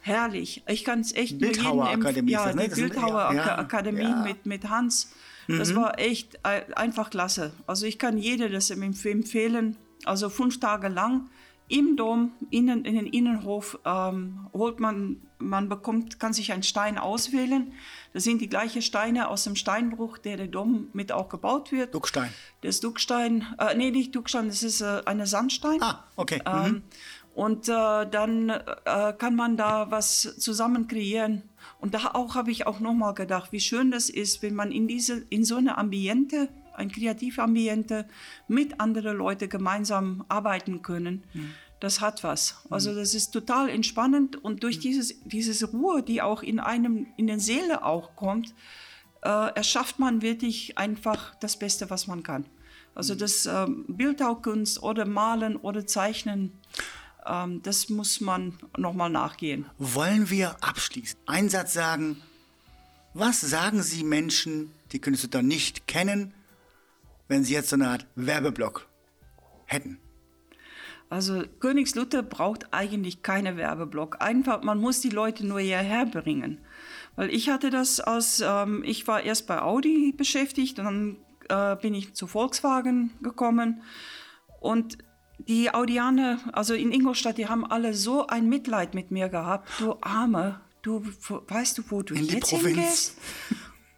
herrlich. 0.02 0.64
Ich 0.68 0.84
kann 0.84 1.00
es 1.00 1.14
echt 1.14 1.40
Bildhauer 1.40 1.90
Akademie. 1.90 2.32
Ja, 2.32 2.52
die 2.52 2.68
Bildhauer 2.68 3.34
ja, 3.34 3.58
Akademie 3.58 4.02
ja. 4.02 4.24
Mit, 4.24 4.46
mit 4.46 4.70
Hans. 4.70 5.14
Das 5.48 5.72
mhm. 5.72 5.78
war 5.78 6.00
echt 6.00 6.36
äh, 6.44 6.74
einfach 6.76 7.10
klasse. 7.10 7.54
Also 7.68 7.86
ich 7.86 7.98
kann 8.00 8.18
jedem 8.18 8.52
das 8.52 8.70
empfehlen. 8.70 9.78
Also 10.06 10.30
fünf 10.30 10.60
Tage 10.60 10.88
lang 10.88 11.30
im 11.72 11.96
Dom, 11.96 12.34
innen, 12.50 12.84
in 12.84 12.96
den 12.96 13.08
Innenhof, 13.08 13.80
ähm, 13.86 14.48
holt 14.52 14.82
man, 14.82 15.22
man 15.40 15.70
bekommt, 15.70 16.20
kann 16.20 16.34
sich 16.34 16.52
einen 16.52 16.64
Stein 16.64 16.98
auswählen. 16.98 17.72
Das 18.14 18.26
sind 18.26 18.42
die 18.42 18.50
gleichen 18.50 18.82
Steine 18.82 19.30
aus 19.30 19.46
dem 19.46 19.56
Steinbruch, 19.56 20.18
der 20.18 20.36
der 20.36 20.48
Dom 20.48 20.90
mit 20.92 21.14
auch 21.14 21.30
gebaut 21.30 21.72
wird. 21.72 21.96
Duckstein. 21.96 22.30
Das 22.62 22.82
Duckstein, 22.82 23.48
äh, 23.58 23.74
nee, 23.76 23.90
nicht 23.90 24.14
Duckstein, 24.14 24.48
das 24.48 24.64
ist 24.64 24.82
äh, 24.82 25.02
eine 25.06 25.26
Sandstein. 25.28 25.82
Ah, 25.82 26.04
okay. 26.18 26.42
Ähm, 26.46 26.64
mhm. 26.64 26.84
Und 27.34 27.70
äh, 27.70 28.06
dann 28.10 28.50
äh, 28.50 29.14
kann 29.18 29.36
man 29.36 29.56
da 29.56 29.90
was 29.90 30.36
zusammen 30.38 30.88
kreieren. 30.88 31.44
Und 31.80 31.94
da 31.94 32.12
auch 32.14 32.36
habe 32.36 32.52
ich 32.52 32.68
auch 32.68 32.80
nochmal 32.80 33.14
gedacht, 33.14 33.52
wie 33.52 33.60
schön 33.60 33.92
das 33.92 34.10
ist, 34.10 34.42
wenn 34.42 34.54
man 34.54 34.72
in 34.72 34.88
diese 34.88 35.26
in 35.30 35.46
so 35.46 35.56
eine 35.56 35.78
Ambiente, 35.78 36.50
ein 36.74 36.92
Kreativambiente 36.92 38.06
mit 38.48 38.80
anderen 38.82 39.18
Leuten 39.18 39.50
gemeinsam 39.50 40.26
arbeiten 40.28 40.82
können. 40.82 41.24
Mhm. 41.34 41.54
Das 41.80 42.02
hat 42.02 42.24
was. 42.24 42.68
Also 42.70 42.94
das 42.94 43.16
ist 43.16 43.32
total 43.32 43.70
entspannend 43.70 44.44
und 44.44 44.64
durch 44.64 44.78
mhm. 44.78 44.82
dieses 44.82 45.22
dieses 45.24 45.74
Ruhe, 45.74 46.04
die 46.04 46.22
auch 46.22 46.44
in 46.44 46.60
einem 46.60 47.08
in 47.16 47.28
der 47.28 47.40
Seele 47.40 47.86
auch 47.86 48.16
kommt, 48.16 48.54
äh, 49.22 49.56
erschafft 49.56 50.00
man 50.00 50.22
wirklich 50.22 50.78
einfach 50.78 51.34
das 51.36 51.58
Beste, 51.58 51.90
was 51.90 52.08
man 52.08 52.24
kann. 52.24 52.46
Also 52.94 53.16
das 53.16 53.46
äh, 53.46 53.66
Bildhaukunst 53.88 54.84
oder 54.84 55.06
Malen 55.06 55.56
oder 55.56 55.88
Zeichnen 55.88 56.52
ähm, 57.26 57.62
das 57.64 57.90
muss 57.90 58.22
man 58.22 58.58
nochmal 58.78 59.10
nachgehen. 59.10 59.66
Wollen 59.78 60.30
wir 60.30 60.56
abschließend 60.62 61.20
einen 61.28 61.50
Satz 61.50 61.74
sagen? 61.74 62.22
Was 63.14 63.42
sagen 63.42 63.84
Sie 63.84 64.04
Menschen, 64.04 64.72
die 64.92 65.00
Künstler 65.00 65.42
nicht 65.42 65.88
kennen, 65.88 66.34
wenn 67.28 67.44
sie 67.44 67.54
jetzt 67.54 67.70
so 67.70 67.76
eine 67.76 67.90
Art 67.90 68.08
Werbeblock 68.16 68.88
hätten? 69.66 70.00
Also 71.10 71.44
Königslutter 71.60 72.24
braucht 72.24 72.74
eigentlich 72.74 73.22
keine 73.22 73.58
Werbeblock. 73.58 74.22
Einfach, 74.22 74.64
man 74.64 74.80
muss 74.80 75.02
die 75.02 75.10
Leute 75.10 75.46
nur 75.46 75.60
hierher 75.60 76.06
bringen. 76.06 76.60
Weil 77.18 77.30
ich 77.30 77.50
hatte 77.50 77.70
das 77.70 78.00
aus, 78.00 78.42
ähm, 78.46 78.84
ich 78.86 79.08
war 79.08 79.22
erst 79.22 79.46
bei 79.46 79.62
Audi 79.62 80.14
beschäftigt 80.16 80.80
und 80.80 80.86
dann 80.86 81.18
äh, 81.50 81.76
bin 81.76 81.94
ich 81.94 82.14
zu 82.14 82.28
Volkswagen 82.28 83.12
gekommen. 83.22 83.82
Und 84.62 85.00
die 85.48 85.74
Audianer, 85.74 86.40
also 86.54 86.74
in 86.74 86.92
Ingolstadt, 86.92 87.38
die 87.38 87.48
haben 87.48 87.66
alle 87.66 87.94
so 87.94 88.28
ein 88.28 88.50
Mitleid 88.50 88.94
mit 88.94 89.12
mir 89.12 89.30
gehabt. 89.30 89.70
Du 89.80 89.96
Arme, 90.02 90.62
du 90.82 91.04
weißt 91.28 91.78
du, 91.78 91.84
wo 91.90 92.02
du 92.02 92.14
in 92.14 92.26
jetzt 92.26 92.50
hingehst? 92.50 93.18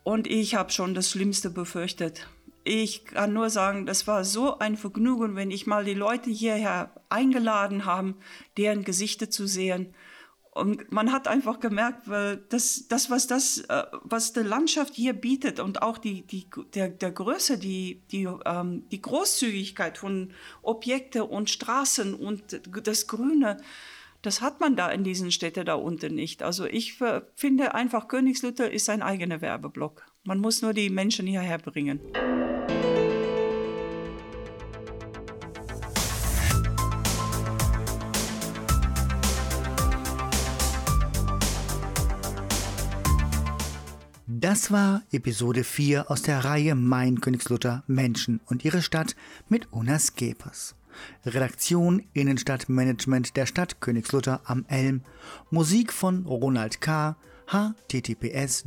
Und 0.04 0.28
ich 0.28 0.56
habe 0.56 0.72
schon 0.72 0.94
das 0.94 1.10
Schlimmste 1.10 1.50
befürchtet. 1.50 2.28
Ich 2.66 3.06
kann 3.06 3.34
nur 3.34 3.50
sagen, 3.50 3.86
das 3.86 4.08
war 4.08 4.24
so 4.24 4.60
ein 4.60 4.78
Vergnügen, 4.78 5.36
wenn 5.36 5.52
ich 5.52 5.68
mal 5.68 5.84
die 5.84 5.94
Leute 5.94 6.30
hierher 6.30 6.92
eingeladen 7.10 7.86
haben, 7.86 8.16
deren 8.58 8.84
Gesichter 8.84 9.30
zu 9.30 9.48
sehen 9.48 9.94
und 10.54 10.92
man 10.92 11.12
hat 11.12 11.28
einfach 11.28 11.60
gemerkt, 11.60 12.08
weil 12.08 12.38
das, 12.50 12.86
was 13.10 13.26
das, 13.26 13.60
äh, 13.70 13.84
was 14.04 14.34
die 14.34 14.42
Landschaft 14.42 14.94
hier 14.94 15.14
bietet 15.14 15.60
und 15.60 15.82
auch 15.82 15.98
die, 15.98 16.22
die, 16.28 16.48
der, 16.76 16.90
der 16.90 17.12
Größe, 17.12 17.58
die, 17.58 18.04
die, 18.12 18.28
ähm, 18.46 18.84
die 18.92 19.02
Großzügigkeit 19.02 19.98
von 19.98 20.32
Objekte 20.62 21.26
und 21.26 21.50
Straßen 21.50 22.14
und 22.14 22.62
das 22.84 23.08
Grüne, 23.08 23.58
das 24.22 24.42
hat 24.42 24.60
man 24.60 24.76
da 24.76 24.90
in 24.90 25.04
diesen 25.04 25.32
Städten 25.32 25.66
da 25.66 25.74
unten 25.74 26.14
nicht. 26.14 26.44
Also 26.44 26.66
ich 26.66 27.00
finde 27.36 27.74
einfach, 27.74 28.08
Königslutter 28.08 28.72
ist 28.72 28.90
ein 28.90 29.02
eigener 29.02 29.42
Werbeblock. 29.42 30.06
Man 30.24 30.40
muss 30.40 30.62
nur 30.62 30.74
die 30.74 30.90
Menschen 30.90 31.26
hierher 31.26 31.58
bringen. 31.58 32.00
Das 44.44 44.72
war 44.72 45.04
Episode 45.14 45.64
4 45.64 46.12
aus 46.12 46.22
der 46.22 46.44
Reihe 46.44 46.76
Mein 46.76 47.22
Königslutter 47.22 47.86
Menschen 47.88 48.42
und 48.46 48.66
ihre 48.66 48.82
Stadt 48.82 49.16
mit 49.48 49.72
Una 49.72 49.98
Skepers. 49.98 50.76
Redaktion 51.26 52.04
Innenstadtmanagement 52.12 53.38
der 53.38 53.46
Stadt 53.46 53.80
Königslutter 53.80 54.42
am 54.44 54.66
Elm. 54.68 55.00
Musik 55.50 55.94
von 55.94 56.26
Ronald 56.26 56.82
K. 56.82 57.16
https 57.48 58.66